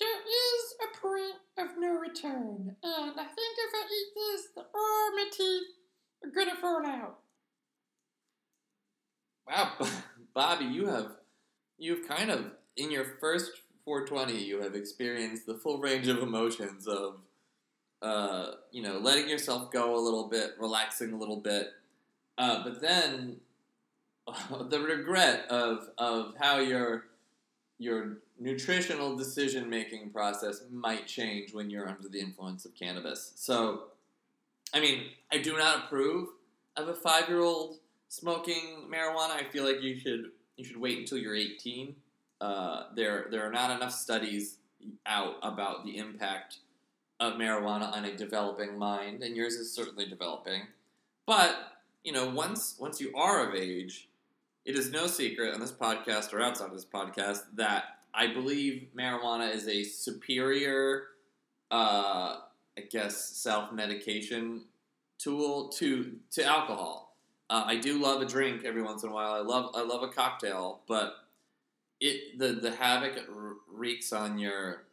[0.00, 4.62] There is a point of no return, and I think if I eat this, the
[4.74, 5.66] all my teeth
[6.24, 7.18] are gonna fall out.
[9.46, 9.72] Wow,
[10.34, 11.16] Bobby, you have
[11.78, 13.52] you've kind of in your first
[13.84, 17.16] 420, you have experienced the full range of emotions of
[18.02, 21.68] uh, you know, letting yourself go a little bit, relaxing a little bit,
[22.38, 23.36] uh, but then
[24.70, 27.04] the regret of of how your
[27.78, 33.32] your nutritional decision making process might change when you're under the influence of cannabis.
[33.36, 33.84] So,
[34.74, 36.30] I mean, I do not approve
[36.76, 37.76] of a five year old
[38.08, 39.32] smoking marijuana.
[39.32, 41.94] I feel like you should you should wait until you're 18.
[42.40, 44.56] Uh, there there are not enough studies
[45.04, 46.56] out about the impact
[47.20, 50.62] of marijuana on a developing mind, and yours is certainly developing.
[51.26, 51.56] But
[52.02, 54.08] you know, once once you are of age,
[54.64, 58.88] it is no secret on this podcast or outside of this podcast that I believe
[58.96, 61.04] marijuana is a superior,
[61.70, 62.38] uh,
[62.78, 64.64] I guess, self medication
[65.18, 67.16] tool to to alcohol.
[67.48, 69.32] Uh, I do love a drink every once in a while.
[69.32, 71.14] I love I love a cocktail, but
[72.00, 73.26] it the the havoc it
[73.68, 74.84] wreaks on your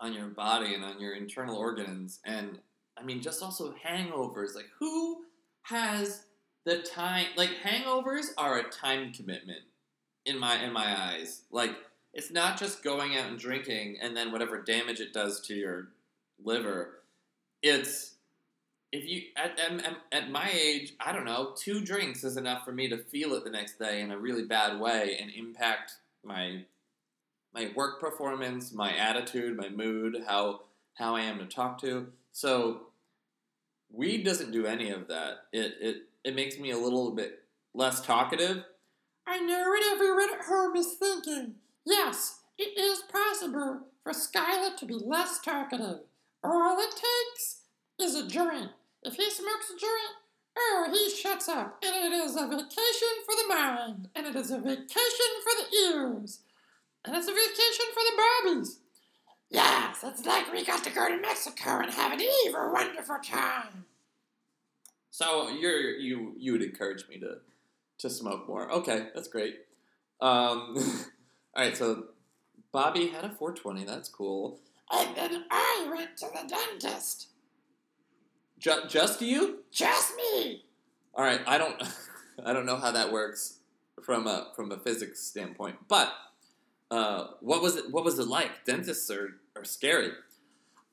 [0.00, 2.58] on your body and on your internal organs, and
[2.96, 4.54] I mean just also hangovers.
[4.54, 5.24] Like who
[5.62, 6.24] has
[6.64, 7.26] the time?
[7.36, 9.60] Like hangovers are a time commitment
[10.26, 11.42] in my in my eyes.
[11.50, 11.76] Like
[12.12, 15.88] it's not just going out and drinking and then whatever damage it does to your
[16.42, 17.02] liver.
[17.62, 18.14] It's
[18.92, 19.58] if you at,
[20.10, 23.44] at, my age, I don't know, two drinks is enough for me to feel it
[23.44, 25.92] the next day in a really bad way and impact
[26.24, 26.64] my
[27.52, 30.62] my work performance, my attitude, my mood, how
[30.94, 32.08] how I am to talk to.
[32.32, 32.82] So
[33.92, 35.44] weed doesn't do any of that.
[35.52, 37.44] It it it makes me a little bit
[37.74, 38.64] less talkative.
[39.26, 41.54] I know what everyone at home is thinking.
[41.84, 46.00] Yes, it is possible for Skylar to be less talkative.
[46.42, 47.62] All it takes
[47.98, 48.70] is a joint.
[49.02, 50.16] If he smokes a joint,
[50.56, 51.82] oh, he shuts up.
[51.82, 54.08] And it is a vacation for the mind.
[54.14, 56.40] And it is a vacation for the ears.
[57.04, 58.76] And it's a vacation for the Barbies.
[59.50, 63.84] Yes, it's like we got to go to Mexico and have an evil, wonderful time.
[65.10, 67.38] So you're you you would encourage me to
[67.98, 68.70] to smoke more.
[68.70, 69.56] Okay, that's great.
[70.20, 70.76] Um,
[71.54, 72.04] all right, so
[72.72, 73.84] Bobby had a 420.
[73.84, 74.60] That's cool.
[74.92, 77.28] And then I went to the dentist.
[78.58, 79.60] Ju- just you?
[79.70, 80.64] Just me.
[81.14, 81.82] All right, I don't
[82.44, 83.58] I don't know how that works
[84.02, 86.12] from a from a physics standpoint, but
[86.90, 87.90] uh, what was it?
[87.90, 88.64] What was it like?
[88.64, 90.10] Dentists are, are scary.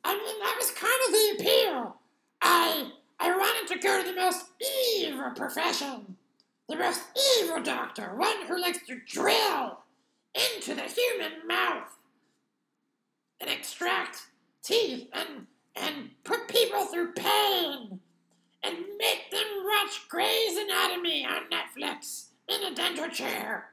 [0.03, 1.95] I mean, that was kind of the appeal.
[2.41, 4.45] I I wanted to go to the most
[4.99, 6.15] evil profession,
[6.69, 7.01] the most
[7.41, 9.79] evil doctor, one who likes to drill
[10.37, 11.97] into the human mouth
[13.39, 14.27] and extract
[14.63, 17.99] teeth and and put people through pain
[18.63, 23.69] and make them watch Grey's Anatomy on Netflix in a dental chair.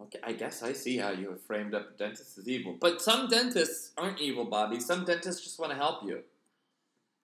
[0.00, 2.76] Okay, I guess I see how you have framed up dentists as evil.
[2.80, 4.80] But some dentists aren't evil, Bobby.
[4.80, 6.22] Some dentists just want to help you.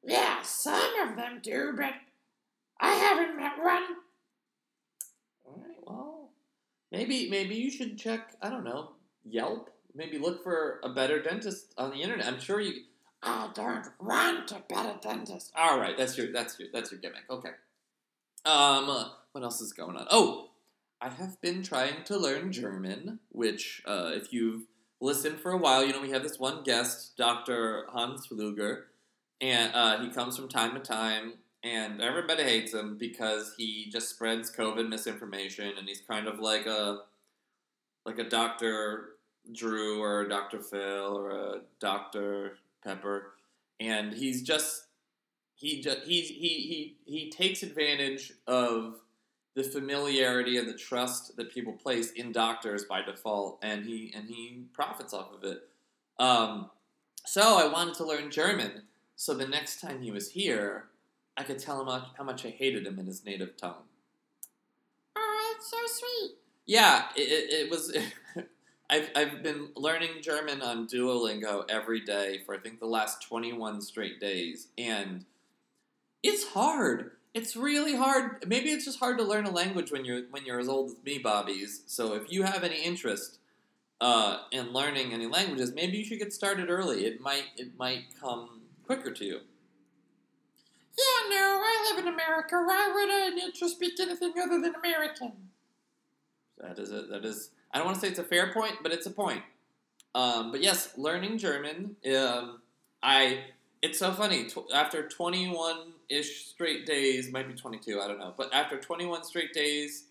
[0.05, 1.95] Yeah, some of them do, but
[2.81, 3.83] I haven't met one.
[6.91, 8.35] Maybe maybe you should check.
[8.43, 8.91] I don't know
[9.25, 9.71] Yelp.
[9.95, 12.27] Maybe look for a better dentist on the internet.
[12.27, 12.83] I'm sure you.
[13.23, 15.53] I don't want a better dentist.
[15.57, 17.25] All right, that's your that's your that's your gimmick.
[17.29, 17.51] Okay.
[18.45, 20.07] Um, what else is going on?
[20.11, 20.51] Oh,
[21.01, 24.63] I have been trying to learn German, which, uh, if you've
[25.01, 27.85] listened for a while, you know we have this one guest, Dr.
[27.91, 28.83] Hans Fluger,
[29.41, 34.09] and uh, he comes from time to time, and everybody hates him because he just
[34.09, 37.01] spreads COVID misinformation, and he's kind of like a
[38.07, 39.17] like a Dr.
[39.53, 40.61] Drew or a Dr.
[40.61, 42.59] Phil or a Dr.
[42.85, 43.33] Pepper,
[43.81, 44.85] and he's just
[45.55, 49.01] he just he he he he takes advantage of
[49.55, 54.29] the familiarity and the trust that people place in doctors by default, and he and
[54.29, 55.69] he profits off of it.
[56.21, 56.71] Um,
[57.27, 58.83] so I wanted to learn German,
[59.17, 60.85] so the next time he was here,
[61.39, 63.85] I could tell him how, much I hated him in his native tongue.
[65.17, 66.33] Oh, it's so sweet.
[66.67, 67.97] Yeah, it, it, it was.
[68.91, 73.83] I've, I've been learning German on Duolingo every day for I think the last 21
[73.83, 75.27] straight days, and
[76.23, 77.13] it's hard.
[77.35, 78.45] It's really hard.
[78.49, 80.97] Maybe it's just hard to learn a language when you're when you're as old as
[81.05, 81.83] me, Bobby's.
[81.87, 83.39] So if you have any interest
[84.01, 87.07] uh, in learning any languages, maybe you should get started early.
[87.07, 89.41] It might it might come quicker to you.
[90.99, 92.57] Yeah, no, I live in America.
[92.57, 95.33] Why would I need to speak anything other than American?
[96.59, 97.09] That is it.
[97.09, 97.51] That is.
[97.73, 99.43] I don't want to say it's a fair point, but it's a point.
[100.15, 101.95] Um, but yes, learning German.
[102.17, 102.61] Um,
[103.03, 103.45] I.
[103.81, 104.49] It's so funny.
[104.75, 108.01] After twenty one ish straight days, might be twenty two.
[108.01, 108.35] I don't know.
[108.37, 110.07] But after twenty one straight days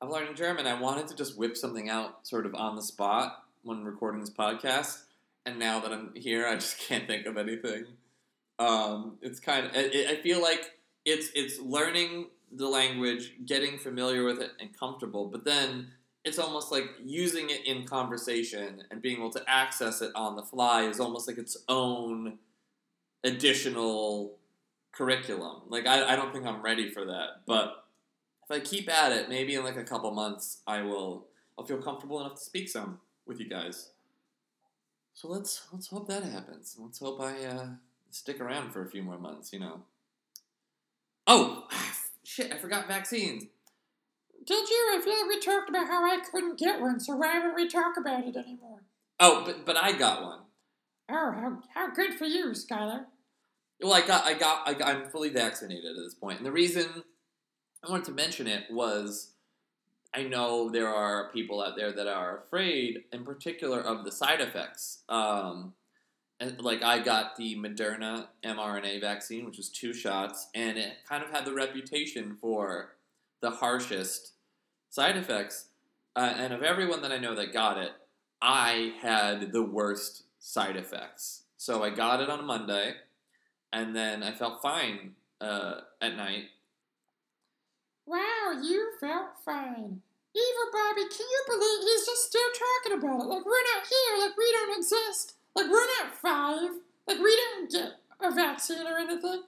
[0.00, 3.44] of learning German, I wanted to just whip something out, sort of on the spot
[3.64, 5.02] when recording this podcast.
[5.44, 7.86] And now that I'm here, I just can't think of anything.
[8.60, 9.72] Um, it's kind of.
[9.74, 10.72] I, I feel like
[11.04, 15.26] it's it's learning the language, getting familiar with it, and comfortable.
[15.26, 15.88] But then
[16.24, 20.42] it's almost like using it in conversation and being able to access it on the
[20.42, 22.38] fly is almost like its own
[23.24, 24.36] additional
[24.92, 25.62] curriculum.
[25.68, 27.84] Like I, I don't think I'm ready for that, but
[28.44, 31.26] if I keep at it, maybe in like a couple months, I will.
[31.58, 33.90] I'll feel comfortable enough to speak some with you guys.
[35.14, 36.76] So let's let's hope that happens.
[36.78, 37.66] Let's hope I uh,
[38.10, 39.52] stick around for a few more months.
[39.52, 39.80] You know.
[41.26, 41.68] Oh
[42.24, 42.52] shit!
[42.52, 43.44] I forgot vaccines.
[44.46, 44.90] Did you?
[44.94, 47.68] I feel like we talked about how I couldn't get one, so why would we
[47.68, 48.82] talk about it anymore?
[49.18, 50.40] Oh, but but I got one.
[51.10, 53.06] Oh, how, how good for you, Skylar.
[53.82, 56.52] Well, I got, I got, I got, I'm fully vaccinated at this point, and the
[56.52, 56.86] reason
[57.84, 59.32] I wanted to mention it was
[60.14, 64.40] I know there are people out there that are afraid, in particular, of the side
[64.40, 65.02] effects.
[65.08, 65.74] Um,
[66.58, 71.30] like I got the Moderna mRNA vaccine, which was two shots, and it kind of
[71.30, 72.96] had the reputation for
[73.40, 74.32] the harshest
[74.88, 75.66] side effects.
[76.16, 77.92] Uh, and of everyone that I know that got it,
[78.42, 81.42] I had the worst side effects.
[81.56, 82.94] So I got it on a Monday,
[83.72, 86.44] and then I felt fine uh, at night.
[88.06, 90.00] Wow, you felt fine.
[90.34, 93.28] Evil Bobby, can you believe he's just still talking about it?
[93.28, 95.34] Like we're not here, like we don't exist.
[95.54, 96.70] Like we're not five.
[97.06, 99.42] Like we didn't get a vaccine or anything.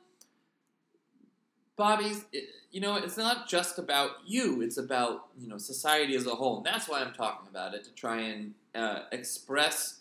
[1.77, 4.63] Bobby's, it, you know, it's not just about you.
[4.63, 7.85] It's about you know society as a whole, and that's why I'm talking about it
[7.85, 10.01] to try and uh, express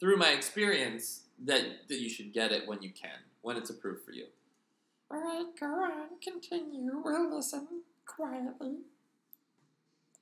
[0.00, 4.04] through my experience that that you should get it when you can, when it's approved
[4.04, 4.26] for you.
[5.12, 7.00] Alright, go on, continue.
[7.04, 7.66] We'll listen
[8.06, 8.76] quietly.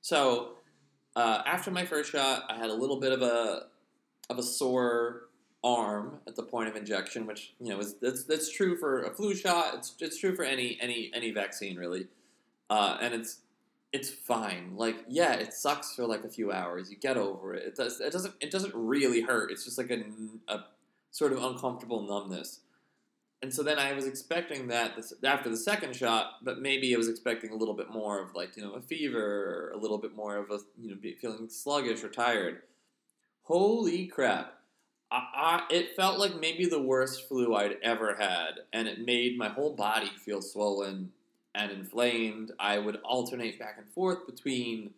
[0.01, 0.53] So
[1.15, 3.67] uh, after my first shot, I had a little bit of a
[4.29, 5.29] of a sore
[5.63, 9.11] arm at the point of injection, which you know is that's that's true for a
[9.11, 9.75] flu shot.
[9.75, 12.07] It's it's true for any any any vaccine really,
[12.69, 13.39] uh, and it's
[13.91, 14.73] it's fine.
[14.75, 16.89] Like yeah, it sucks for like a few hours.
[16.89, 17.63] You get over it.
[17.65, 19.51] It does it doesn't it doesn't really hurt.
[19.51, 20.03] It's just like a,
[20.47, 20.65] a
[21.11, 22.59] sort of uncomfortable numbness.
[23.41, 26.97] And so then I was expecting that this, after the second shot, but maybe I
[26.97, 29.97] was expecting a little bit more of like you know a fever, or a little
[29.97, 32.63] bit more of a you know feeling sluggish or tired.
[33.43, 34.53] Holy crap!
[35.11, 39.37] I, I, it felt like maybe the worst flu I'd ever had, and it made
[39.37, 41.11] my whole body feel swollen
[41.55, 42.51] and inflamed.
[42.59, 44.91] I would alternate back and forth between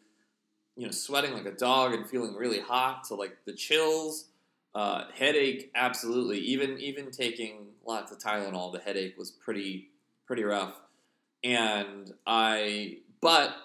[0.78, 4.30] you know sweating like a dog and feeling really hot to like the chills
[4.76, 6.40] uh, headache, absolutely.
[6.40, 9.90] Even even taking lots of Tylenol, the headache was pretty
[10.28, 10.82] pretty rough.
[11.44, 13.56] And I, but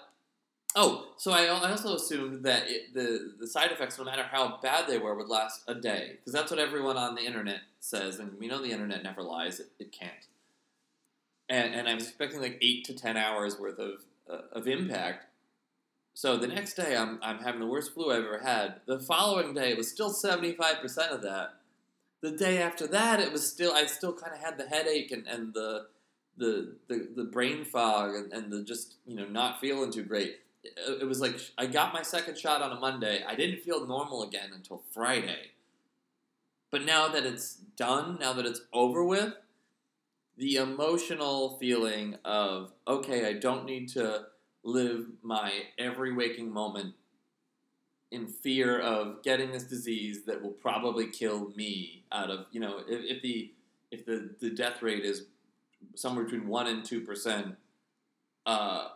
[0.75, 4.87] oh, so I, also assumed that it, the the side effects, no matter how bad
[4.87, 8.37] they were, would last a day because that's what everyone on the internet says, and
[8.39, 9.59] we know the internet never lies.
[9.59, 10.27] It, it can't.
[11.49, 15.25] And and I was expecting like eight to ten hours worth of uh, of impact,
[16.13, 18.81] so the next day, I'm, I'm having the worst flu I've ever had.
[18.85, 21.53] The following day, it was still 75% of that.
[22.21, 25.25] The day after that, it was still, I still kind of had the headache and,
[25.25, 25.87] and the,
[26.37, 30.39] the, the, the brain fog and, and the just, you know, not feeling too great.
[30.63, 33.23] It, it was like, I got my second shot on a Monday.
[33.27, 35.51] I didn't feel normal again until Friday.
[36.69, 39.33] But now that it's done, now that it's over with,
[40.37, 44.27] the emotional feeling of, okay, I don't need to
[44.63, 46.93] live my every waking moment
[48.11, 52.81] in fear of getting this disease that will probably kill me out of you know
[52.87, 53.51] if, if the
[53.89, 55.23] if the, the death rate is
[55.95, 57.55] somewhere between 1 and 2%
[58.45, 58.87] uh,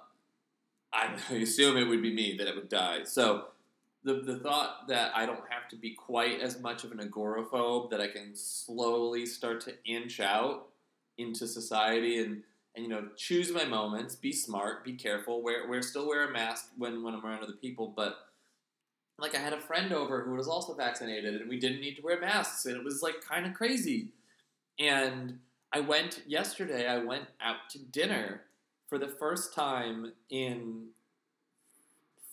[1.29, 3.03] I assume it would be me that it would die.
[3.03, 3.45] So
[4.03, 7.89] the, the thought that I don't have to be quite as much of an agoraphobe
[7.89, 10.67] that I can slowly start to inch out
[11.17, 12.43] into society and
[12.75, 16.31] and you know choose my moments be smart be careful wear, wear still wear a
[16.31, 18.17] mask when, when i'm around other people but
[19.17, 22.01] like i had a friend over who was also vaccinated and we didn't need to
[22.01, 24.09] wear masks and it was like kind of crazy.
[24.77, 25.39] And
[25.71, 28.41] i went yesterday i went out to dinner
[28.95, 30.85] for the first time in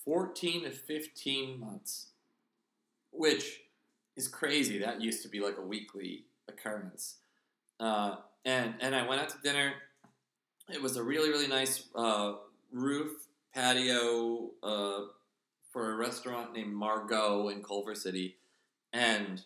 [0.04, 2.10] 14 to 15 months
[3.10, 3.62] which
[4.16, 4.78] is crazy.
[4.78, 7.16] That used to be like a weekly occurrence.
[7.80, 9.72] Uh, and and i went out to dinner.
[10.72, 12.34] It was a really really nice uh,
[12.70, 15.00] roof patio uh,
[15.72, 18.36] for a restaurant named Margot in Culver City,
[18.92, 19.42] and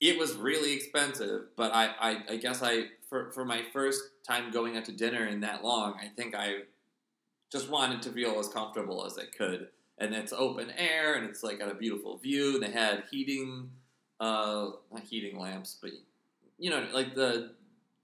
[0.00, 1.42] it was really expensive.
[1.56, 5.26] But I, I, I guess I for for my first time going out to dinner
[5.26, 6.62] in that long, I think I
[7.50, 9.68] just wanted to feel as comfortable as I could.
[9.98, 12.60] And it's open air, and it's like got a beautiful view.
[12.60, 13.70] They had heating,
[14.20, 15.92] uh, not heating lamps, but
[16.58, 17.52] you know, like the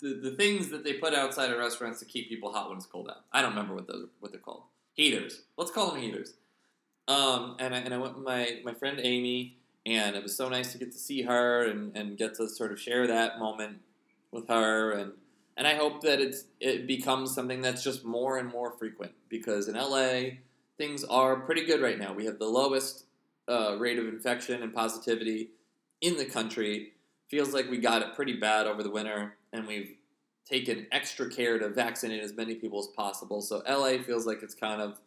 [0.01, 2.87] the, the things that they put outside of restaurants to keep people hot when it's
[2.87, 3.24] cold out.
[3.33, 4.64] I don't remember what those what they're called.
[4.95, 5.43] Heaters.
[5.57, 6.35] Let's call them heaters.
[7.09, 10.49] Um, and I, and I went with my, my friend Amy, and it was so
[10.49, 13.79] nice to get to see her and, and get to sort of share that moment
[14.33, 14.93] with her.
[14.93, 15.12] And,
[15.57, 19.68] and I hope that it's it becomes something that's just more and more frequent because
[19.68, 20.39] in LA,
[20.78, 22.12] things are pretty good right now.
[22.12, 23.05] We have the lowest
[23.49, 25.51] uh, rate of infection and positivity
[26.01, 26.93] in the country.
[27.28, 29.95] Feels like we got it pretty bad over the winter and we've
[30.45, 33.41] taken extra care to vaccinate as many people as possible.
[33.41, 35.01] So LA feels like it's kind of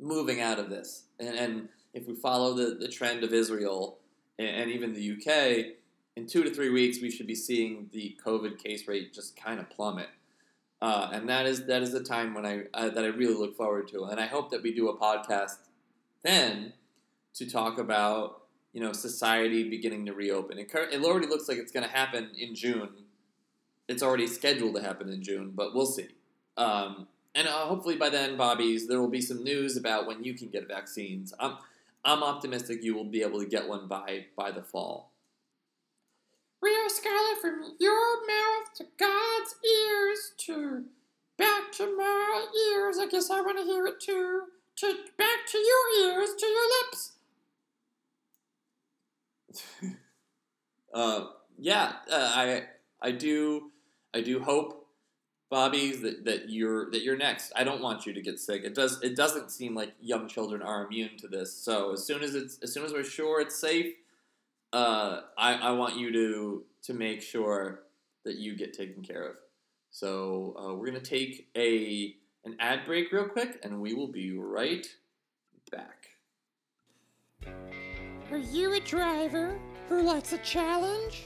[0.00, 1.04] moving out of this.
[1.18, 3.98] And, and if we follow the, the trend of Israel
[4.38, 5.74] and, and, even the UK,
[6.18, 9.60] in two to three weeks, we should be seeing the COVID case rate just kind
[9.60, 10.08] of plummet.
[10.82, 13.56] uh, and that is that is the time when I uh, that I really look
[13.56, 15.58] forward to, and I hope that we do a podcast
[16.22, 16.72] then
[17.34, 18.42] to talk about
[18.72, 20.58] you know society beginning to reopen.
[20.58, 22.90] It, it already looks like it's going to happen in June.
[23.88, 26.08] It's already scheduled to happen in June, but we'll see.
[26.56, 30.34] Um, and uh, hopefully by then, Bobby's, there will be some news about when you
[30.34, 31.32] can get vaccines.
[31.38, 31.56] I'm
[32.04, 35.12] I'm optimistic you will be able to get one by by the fall.
[36.60, 40.84] Rio Skylar, from your mouth to God's ears to
[41.36, 42.98] back to my ears.
[42.98, 44.42] I guess I want to hear it too.
[44.76, 47.12] To back to your ears, to your lips.
[50.94, 51.26] uh,
[51.58, 52.64] yeah, uh, I
[53.00, 53.70] I do
[54.14, 54.86] I do hope,
[55.50, 57.52] Bobby, that, that you're that you're next.
[57.56, 58.62] I don't want you to get sick.
[58.64, 61.52] It does it doesn't seem like young children are immune to this.
[61.54, 63.94] So as soon as it's as soon as we're sure it's safe,
[64.72, 67.80] uh, I I want you to to make sure
[68.24, 69.36] that you get taken care of.
[69.90, 72.14] So uh, we're gonna take a
[72.44, 74.86] an ad break real quick, and we will be right
[75.70, 76.08] back.
[78.30, 79.58] Are you a driver
[79.88, 81.24] who likes a challenge?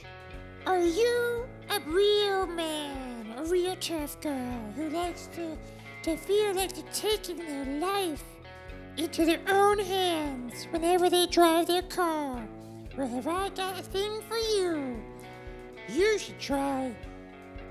[0.65, 5.57] Are you a real man, a real tough girl who likes to,
[6.03, 8.23] to feel like they're taking their life
[8.95, 12.47] into their own hands whenever they drive their car?
[12.95, 15.01] Well, have I got a thing for you?
[15.89, 16.95] You should try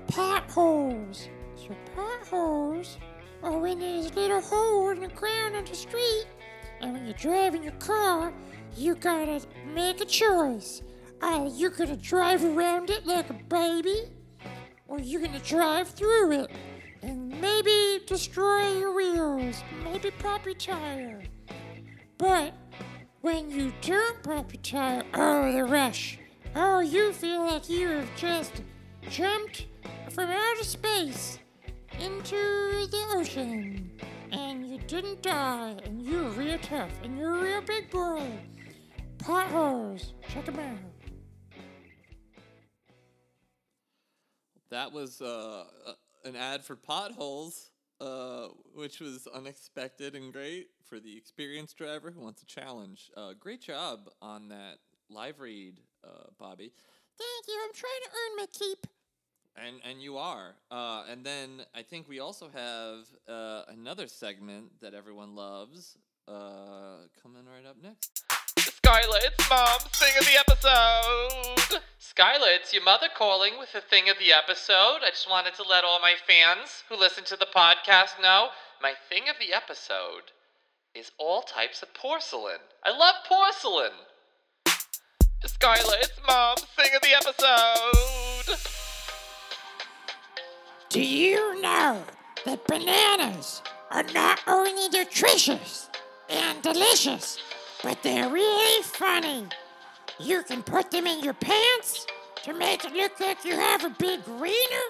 [0.07, 1.29] potholes.
[1.55, 2.97] So potholes
[3.41, 6.25] are when there's a little hole in the ground on the street,
[6.81, 8.33] and when you're driving your car,
[8.75, 9.41] you gotta
[9.73, 10.81] make a choice.
[11.21, 14.11] Either you're gonna drive around it like a baby,
[14.89, 16.51] or you're gonna drive through it
[17.01, 21.23] and maybe destroy your wheels, maybe pop your tire.
[22.17, 22.53] But
[23.23, 23.71] when you
[24.21, 26.19] pop your tire, oh, the rush.
[26.57, 28.61] Oh, you feel like you have just
[29.09, 29.67] jumped
[30.11, 31.39] from outer space
[32.01, 32.35] into
[32.91, 33.91] the ocean.
[34.33, 38.29] And you didn't die, and you're real tough, and you're a real big boy.
[39.19, 40.77] Potholes, check them out.
[44.69, 45.93] That was uh, uh,
[46.25, 47.69] an ad for potholes,
[48.01, 53.09] uh, which was unexpected and great for the experienced driver who wants a challenge.
[53.17, 54.77] Uh, great job on that
[55.09, 56.71] live read, uh, Bobby.
[57.17, 58.87] Thank you, I'm trying to earn my keep.
[59.55, 60.53] And and you are.
[60.69, 67.07] Uh, and then I think we also have uh, another segment that everyone loves uh,
[67.21, 68.23] coming right up next.
[68.59, 71.81] Skylar, mom Mom's thing of the episode.
[71.99, 74.99] Skylar, it's your mother calling with the thing of the episode.
[75.01, 78.93] I just wanted to let all my fans who listen to the podcast know my
[79.09, 80.33] thing of the episode
[80.95, 82.59] is all types of porcelain.
[82.83, 83.91] I love porcelain.
[85.43, 88.57] Skylar, it's Mom's thing of the episode.
[90.89, 92.03] Do you know
[92.45, 95.89] that bananas are not only nutritious
[96.29, 97.39] and delicious,
[97.81, 99.47] but they're really funny?
[100.19, 102.05] You can put them in your pants
[102.43, 104.87] to make it look like you have a big wiener.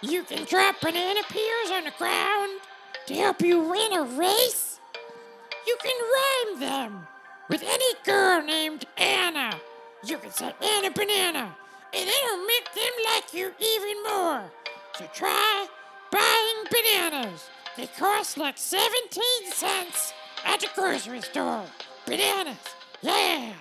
[0.00, 2.60] You can drop banana peels on the ground
[3.06, 4.71] to help you win a race.
[5.66, 7.06] You can rhyme them
[7.48, 9.58] with any girl named Anna.
[10.04, 11.54] You can say Anna Banana,
[11.94, 14.42] and it'll make them like you even more.
[14.98, 15.66] So try
[16.10, 17.48] buying bananas.
[17.76, 20.12] They cost like 17 cents
[20.44, 21.64] at the grocery store.
[22.06, 22.56] Bananas,
[23.00, 23.52] yeah!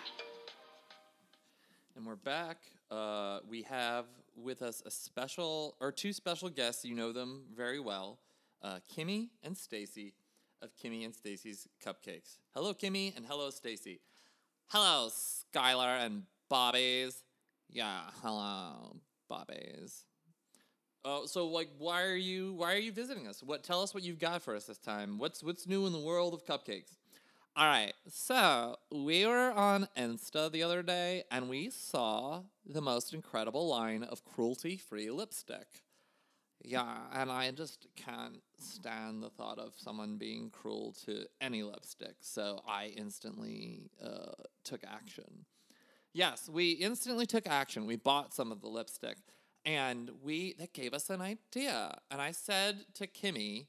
[1.96, 2.58] And we're back.
[2.90, 6.84] Uh, we have with us a special, or two special guests.
[6.84, 8.20] You know them very well
[8.64, 10.14] uh, Kimmy and Stacy
[10.62, 12.38] of Kimmy and Stacy's Cupcakes.
[12.54, 14.00] Hello, Kimmy, and hello, Stacy.
[14.68, 17.24] Hello, Skylar and Bobbies.
[17.70, 18.98] Yeah, hello,
[19.28, 20.06] Bobbies.
[21.04, 23.42] Oh, so like, why are you why are you visiting us?
[23.42, 25.18] What tell us what you've got for us this time?
[25.18, 26.96] What's what's new in the world of cupcakes?
[27.56, 33.14] All right, so we were on Insta the other day and we saw the most
[33.14, 35.68] incredible line of cruelty free lipstick.
[36.64, 42.16] Yeah, and I just can't stand the thought of someone being cruel to any lipstick,
[42.22, 45.46] so I instantly uh, took action.
[46.14, 47.86] Yes, we instantly took action.
[47.86, 49.18] We bought some of the lipstick,
[49.66, 51.98] and we that gave us an idea.
[52.12, 53.68] And I said to Kimmy,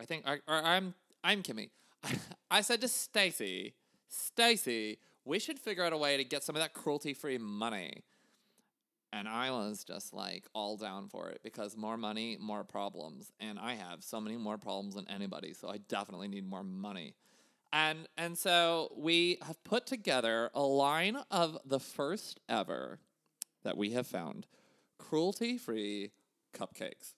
[0.00, 1.70] I think, or, or I'm I'm Kimmy.
[2.50, 3.74] I said to Stacy,
[4.08, 8.02] Stacy, we should figure out a way to get some of that cruelty-free money.
[9.12, 13.32] And I was just like all down for it because more money, more problems.
[13.40, 17.14] And I have so many more problems than anybody, so I definitely need more money.
[17.72, 23.00] And and so we have put together a line of the first ever
[23.62, 24.46] that we have found
[24.98, 26.10] cruelty-free
[26.56, 27.14] cupcakes.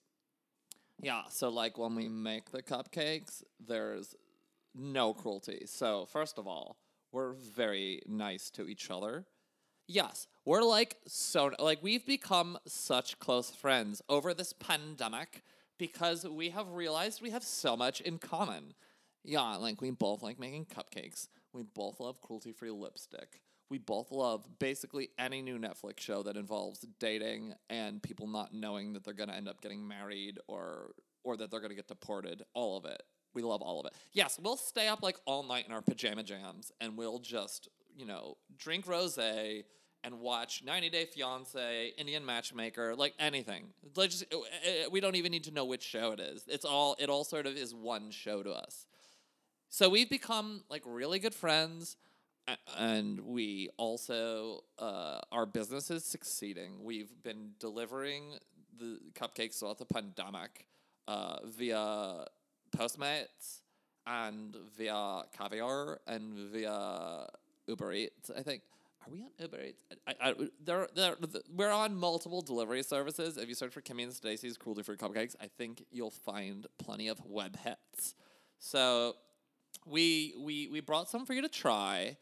[1.01, 4.15] Yeah, so like when we make the cupcakes, there's
[4.75, 5.63] no cruelty.
[5.65, 6.77] So, first of all,
[7.11, 9.25] we're very nice to each other.
[9.93, 15.43] Yes, we're like so like we've become such close friends over this pandemic
[15.77, 18.73] because we have realized we have so much in common.
[19.23, 21.27] Yeah, like we both like making cupcakes.
[21.53, 23.41] We both love cruelty-free lipstick.
[23.69, 28.93] We both love basically any new Netflix show that involves dating and people not knowing
[28.93, 31.87] that they're going to end up getting married or or that they're going to get
[31.87, 32.41] deported.
[32.55, 33.03] All of it.
[33.35, 33.93] We love all of it.
[34.11, 38.07] Yes, we'll stay up like all night in our pajama jams and we'll just, you
[38.07, 39.63] know, drink rosé
[40.03, 43.65] and watch 90 Day Fiance, Indian Matchmaker, like anything.
[43.95, 46.43] Like just, uh, uh, we don't even need to know which show it is.
[46.47, 48.85] It's all it all sort of is one show to us.
[49.69, 51.95] So we've become like really good friends,
[52.77, 56.83] and we also uh, our business is succeeding.
[56.83, 58.33] We've been delivering
[58.77, 60.67] the cupcakes throughout the pandemic
[61.07, 62.25] uh, via
[62.75, 63.61] Postmates
[64.05, 67.27] and via Caviar and via
[67.67, 68.31] Uber Eats.
[68.35, 68.61] I think.
[69.05, 69.83] Are we on Uber Eats?
[70.07, 70.33] I, I,
[70.63, 71.15] there, there,
[71.53, 73.37] we're on multiple delivery services.
[73.37, 77.09] If you search for Kimmy and Stacy's Cruelty Free Cupcakes, I think you'll find plenty
[77.09, 78.15] of web hits.
[78.59, 79.15] So
[79.85, 82.17] we we we brought some for you to try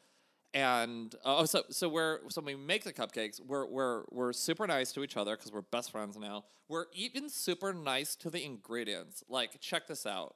[0.54, 4.68] and oh, oh so so we're so we make the cupcakes we're we're we're super
[4.68, 8.44] nice to each other because we're best friends now we're even super nice to the
[8.44, 10.36] ingredients like check this out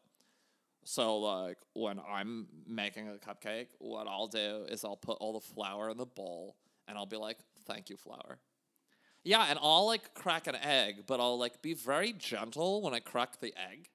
[0.86, 5.40] so like when i'm making a cupcake what i'll do is i'll put all the
[5.40, 6.56] flour in the bowl
[6.88, 8.38] and i'll be like thank you flour
[9.24, 13.00] yeah and i'll like crack an egg but i'll like be very gentle when i
[13.00, 13.90] crack the egg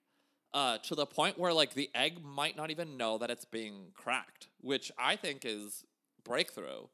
[0.52, 3.92] uh, to the point where like the egg might not even know that it's being
[3.94, 5.84] cracked, which I think is
[6.24, 6.86] breakthrough.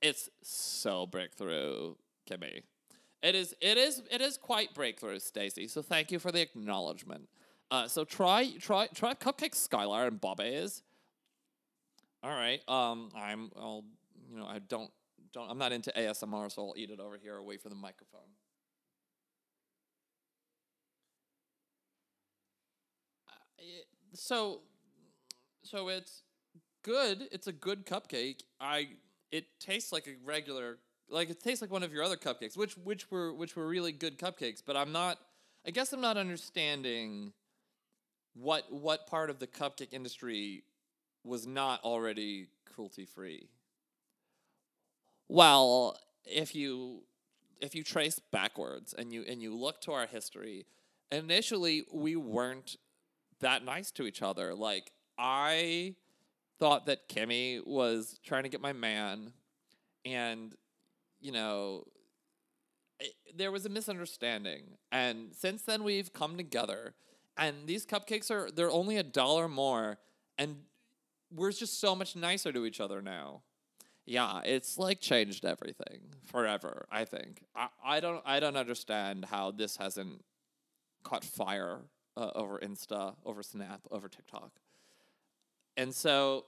[0.00, 1.94] It's so breakthrough,
[2.28, 2.62] Kimmy.
[3.22, 3.54] It is.
[3.60, 4.02] It is.
[4.10, 5.68] It is quite breakthrough, Stacy.
[5.68, 7.28] So thank you for the acknowledgement.
[7.70, 10.82] Uh, so try try try cupcake Skylar and Bobby's.
[12.22, 12.60] All right.
[12.68, 13.50] Um, I'm.
[13.56, 13.84] I'll.
[14.30, 14.90] You know, I don't.
[15.32, 15.48] Don't.
[15.50, 18.28] I'm not into ASMR, so I'll eat it over here away from the microphone.
[23.58, 24.60] it- so
[25.62, 26.22] so it's
[26.82, 28.88] good it's a good cupcake i
[29.30, 32.76] it tastes like a regular like it tastes like one of your other cupcakes which
[32.78, 35.18] which were which were really good cupcakes but i'm not
[35.66, 37.32] i guess i'm not understanding
[38.34, 40.64] what what part of the cupcake industry
[41.24, 43.48] was not already cruelty free
[45.28, 47.02] well if you
[47.60, 50.66] if you trace backwards and you and you look to our history
[51.10, 52.76] initially we weren't
[53.40, 54.54] that nice to each other.
[54.54, 55.94] Like I
[56.58, 59.32] thought that Kimmy was trying to get my man,
[60.04, 60.54] and
[61.20, 61.84] you know,
[62.98, 64.78] it, there was a misunderstanding.
[64.92, 66.94] And since then, we've come together,
[67.36, 69.98] and these cupcakes are they're only a dollar more,
[70.38, 70.56] and
[71.34, 73.42] we're just so much nicer to each other now.
[74.06, 76.86] Yeah, it's like changed everything forever.
[76.90, 80.24] I think I, I don't I don't understand how this hasn't
[81.02, 81.78] caught fire
[82.16, 84.50] uh, over Insta, over Snap, over TikTok.
[85.76, 86.46] And so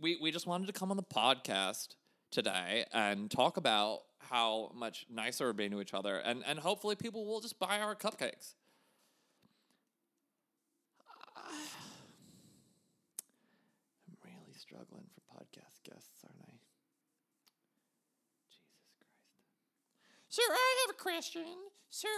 [0.00, 1.96] we we just wanted to come on the podcast
[2.30, 6.96] today and talk about how much nicer we're being to each other and and hopefully
[6.96, 8.54] people will just buy our cupcakes.
[14.08, 16.58] I'm really struggling for podcast guests, aren't I?
[18.50, 19.14] Jesus Christ.
[20.28, 21.70] So I have a question.
[21.90, 22.08] So,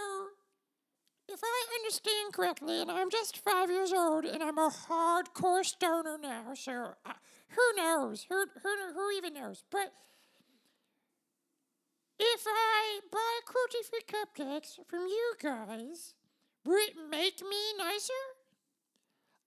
[1.29, 6.17] if I understand correctly, and I'm just five years old, and I'm a hardcore stoner
[6.19, 7.13] now, so uh,
[7.49, 8.25] who knows?
[8.27, 9.63] Who, who, who even knows?
[9.69, 9.93] But
[12.19, 16.15] if I buy cruelty-free cupcakes from you guys,
[16.65, 18.36] would it make me nicer?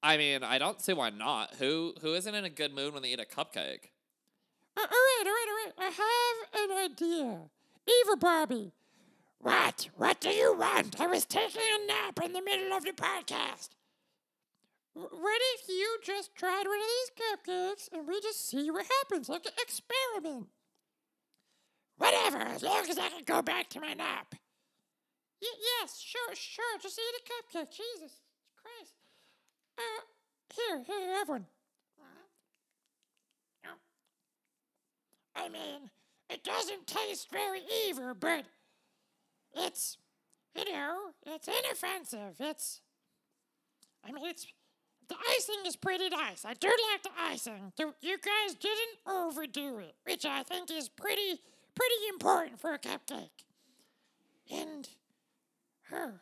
[0.02, 1.54] I mean, I don't see why not.
[1.58, 3.90] Who who isn't in a good mood when they eat a cupcake?
[4.76, 5.72] Uh, all right, all right, all right.
[5.78, 7.38] I have an idea.
[8.02, 8.72] Evil Bobby.
[9.40, 9.88] What?
[9.96, 11.00] What do you want?
[11.00, 13.70] I was taking a nap in the middle of the podcast.
[14.92, 19.28] What if you just tried one of these cupcakes and we just see what happens,
[19.28, 20.48] like an experiment?
[21.96, 24.34] Whatever, as long as I can go back to my nap.
[25.42, 25.48] Y-
[25.80, 26.78] yes, sure, sure.
[26.82, 27.70] Just eat a cupcake.
[27.70, 28.20] Jesus
[28.56, 28.94] Christ.
[29.80, 30.02] Uh,
[30.54, 31.46] here, here, have one.
[35.34, 35.90] I mean,
[36.28, 38.44] it doesn't taste very evil, but
[39.56, 39.96] it's,
[40.54, 42.36] you know, it's inoffensive.
[42.38, 42.82] It's,
[44.06, 44.46] I mean, it's,
[45.08, 46.44] the icing is pretty nice.
[46.44, 47.72] I do like the icing.
[47.78, 51.40] You guys didn't overdo it, which I think is pretty,
[51.74, 53.30] pretty important for a cupcake.
[54.52, 54.88] And,
[55.92, 56.12] oh,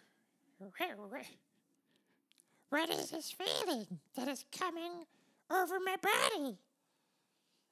[2.70, 5.06] What is this feeling that is coming
[5.50, 6.58] over my body?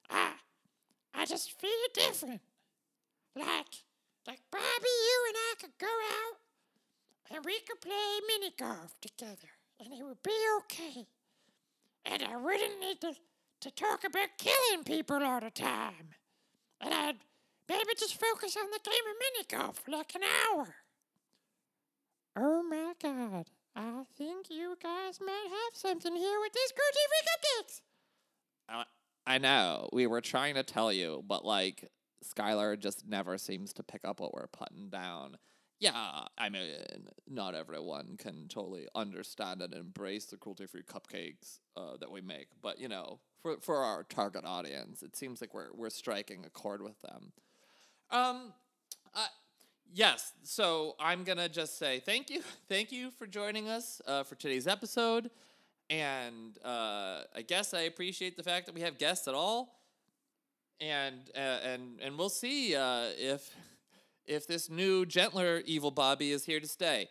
[0.08, 0.32] I,
[1.14, 2.40] I just feel different.
[3.34, 3.84] Like,
[4.26, 9.50] like Bobby, you and I could go out and we could play mini golf together
[9.80, 11.06] and it would be okay.
[12.06, 13.12] And I wouldn't need to,
[13.60, 16.14] to talk about killing people all the time.
[16.80, 17.16] And I'd
[17.68, 20.74] maybe just focus on the game of mini golf for like an hour.
[22.36, 23.46] Oh my god.
[23.76, 27.80] I think you guys might have something here with these crunchy free cupcakes.
[28.68, 28.84] Uh,
[29.26, 29.90] I know.
[29.92, 31.90] We were trying to tell you, but like
[32.24, 35.36] Skylar just never seems to pick up what we're putting down.
[35.78, 36.70] Yeah, I mean,
[37.28, 42.80] not everyone can totally understand and embrace the cruelty-free cupcakes uh, that we make, but
[42.80, 46.80] you know, for for our target audience, it seems like we're we're striking a chord
[46.80, 47.32] with them.
[48.10, 48.54] Um,
[49.14, 49.26] uh,
[49.92, 50.32] yes.
[50.42, 54.66] So I'm gonna just say thank you, thank you for joining us uh, for today's
[54.66, 55.30] episode,
[55.90, 59.80] and uh, I guess I appreciate the fact that we have guests at all,
[60.80, 63.50] and uh, and and we'll see uh, if
[64.26, 67.08] if this new gentler evil Bobby is here to stay.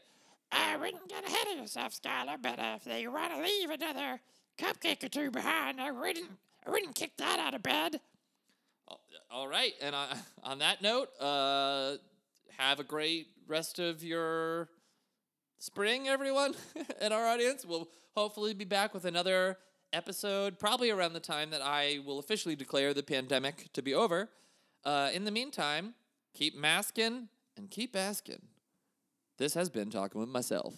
[0.51, 4.21] I wouldn't get ahead of yourself, Skylar, but if they want to leave another
[4.57, 6.29] cupcake or two behind, I wouldn't,
[6.65, 7.99] I wouldn't kick that out of bed.
[9.31, 10.07] All right, and on,
[10.43, 11.95] on that note, uh,
[12.57, 14.69] have a great rest of your
[15.59, 16.55] spring, everyone,
[17.01, 17.65] and our audience.
[17.65, 19.57] We'll hopefully be back with another
[19.93, 24.29] episode, probably around the time that I will officially declare the pandemic to be over.
[24.83, 25.93] Uh, in the meantime,
[26.33, 28.41] keep masking and keep asking.
[29.37, 30.75] This has been Talking with Myself.